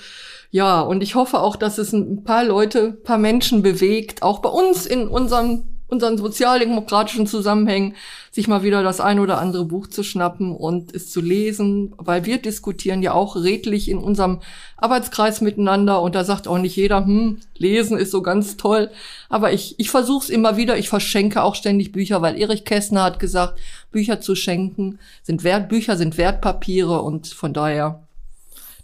ja, 0.55 0.83
und 0.83 1.03
ich 1.03 1.17
hoffe 1.17 1.41
auch, 1.41 1.57
dass 1.57 1.79
es 1.79 1.93
ein 1.93 2.23
paar 2.23 2.45
Leute, 2.45 2.93
paar 2.93 3.19
Menschen 3.19 3.65
bewegt, 3.65 4.23
auch 4.23 4.39
bei 4.39 4.49
uns 4.49 4.87
in 4.87 5.09
unserem 5.09 5.65
unseren 5.89 6.17
sozialdemokratischen 6.17 7.27
Zusammenhängen, 7.27 7.97
sich 8.31 8.47
mal 8.47 8.63
wieder 8.63 8.85
das 8.85 9.01
ein 9.01 9.19
oder 9.19 9.39
andere 9.39 9.65
Buch 9.65 9.89
zu 9.89 10.05
schnappen 10.05 10.55
und 10.55 10.95
es 10.95 11.11
zu 11.11 11.21
lesen, 11.21 11.93
weil 11.99 12.25
wir 12.25 12.39
diskutieren 12.39 13.03
ja 13.03 13.15
auch 13.15 13.35
redlich 13.35 13.89
in 13.89 13.99
unserem 13.99 14.41
Arbeitskreis 14.77 15.41
miteinander 15.41 16.01
und 16.01 16.15
da 16.15 16.23
sagt 16.23 16.47
auch 16.47 16.59
nicht 16.59 16.77
jeder, 16.77 17.05
hm, 17.05 17.41
lesen 17.57 17.99
ist 17.99 18.13
so 18.13 18.23
ganz 18.23 18.57
toll, 18.57 18.91
aber 19.29 19.53
ich, 19.53 19.75
ich 19.79 19.91
versuche 19.91 20.25
es 20.25 20.31
immer 20.31 20.57
wieder, 20.57 20.79
ich 20.79 20.89
verschenke 20.89 21.43
auch 21.43 21.57
ständig 21.57 21.91
Bücher, 21.91 22.23
weil 22.23 22.41
Erich 22.41 22.65
Kästner 22.65 23.03
hat 23.03 23.19
gesagt, 23.19 23.59
Bücher 23.91 24.21
zu 24.21 24.37
schenken 24.37 25.01
sind 25.25 25.43
Wert, 25.43 25.69
Bücher 25.69 25.97
sind 25.97 26.17
Wertpapiere 26.17 27.03
und 27.03 27.27
von 27.27 27.53
daher 27.53 28.04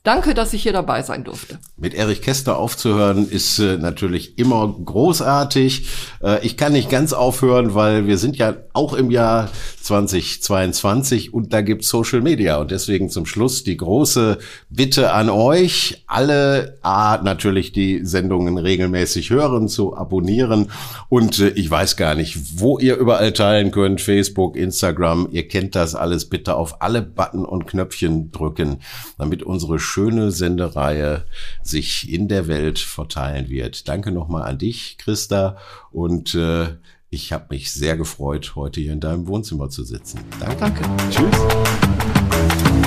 Danke, 0.02 0.32
dass 0.32 0.54
ich 0.54 0.62
hier 0.62 0.72
dabei 0.72 1.02
sein 1.02 1.24
durfte. 1.24 1.58
Mit 1.76 1.92
Erich 1.92 2.22
Käster 2.22 2.56
aufzuhören 2.56 3.28
ist 3.28 3.58
äh, 3.58 3.76
natürlich 3.76 4.38
immer 4.38 4.74
großartig. 4.82 5.88
Äh, 6.22 6.44
ich 6.44 6.56
kann 6.56 6.72
nicht 6.72 6.88
ganz 6.88 7.12
aufhören, 7.12 7.74
weil 7.74 8.06
wir 8.06 8.16
sind 8.16 8.38
ja 8.38 8.54
auch 8.72 8.94
im 8.94 9.10
Jahr 9.10 9.50
2022 9.82 11.34
und 11.34 11.52
da 11.52 11.60
gibt 11.60 11.84
Social 11.84 12.22
Media 12.22 12.56
und 12.58 12.70
deswegen 12.70 13.10
zum 13.10 13.26
Schluss 13.26 13.62
die 13.62 13.76
große 13.76 14.38
Bitte 14.70 15.12
an 15.12 15.28
euch, 15.28 16.04
alle 16.06 16.78
A, 16.80 17.18
natürlich 17.18 17.72
die 17.72 18.04
Sendungen 18.04 18.56
regelmäßig 18.56 19.28
hören, 19.28 19.68
zu 19.68 19.96
abonnieren 19.96 20.70
und 21.10 21.40
äh, 21.40 21.48
ich 21.48 21.70
weiß 21.70 21.96
gar 21.96 22.14
nicht, 22.14 22.38
wo 22.60 22.78
ihr 22.78 22.96
überall 22.96 23.32
teilen 23.32 23.70
könnt, 23.70 24.00
Facebook, 24.00 24.56
Instagram, 24.56 25.28
ihr 25.30 25.46
kennt 25.46 25.74
das 25.74 25.94
alles, 25.94 26.26
bitte 26.30 26.54
auf 26.54 26.80
alle 26.80 27.02
Button 27.02 27.44
und 27.44 27.66
Knöpfchen 27.66 28.30
drücken, 28.30 28.78
damit 29.18 29.42
unsere 29.42 29.78
schöne 29.90 30.30
Sendereihe 30.30 31.24
sich 31.64 32.12
in 32.12 32.28
der 32.28 32.46
Welt 32.46 32.78
verteilen 32.78 33.48
wird. 33.48 33.88
Danke 33.88 34.12
nochmal 34.12 34.42
an 34.42 34.58
dich, 34.58 34.98
Christa. 34.98 35.56
Und 35.90 36.34
äh, 36.36 36.76
ich 37.10 37.32
habe 37.32 37.46
mich 37.50 37.72
sehr 37.72 37.96
gefreut, 37.96 38.52
heute 38.54 38.80
hier 38.80 38.92
in 38.92 39.00
deinem 39.00 39.26
Wohnzimmer 39.26 39.68
zu 39.68 39.82
sitzen. 39.82 40.20
Danke. 40.38 40.56
Danke. 40.60 40.84
Tschüss. 41.10 42.79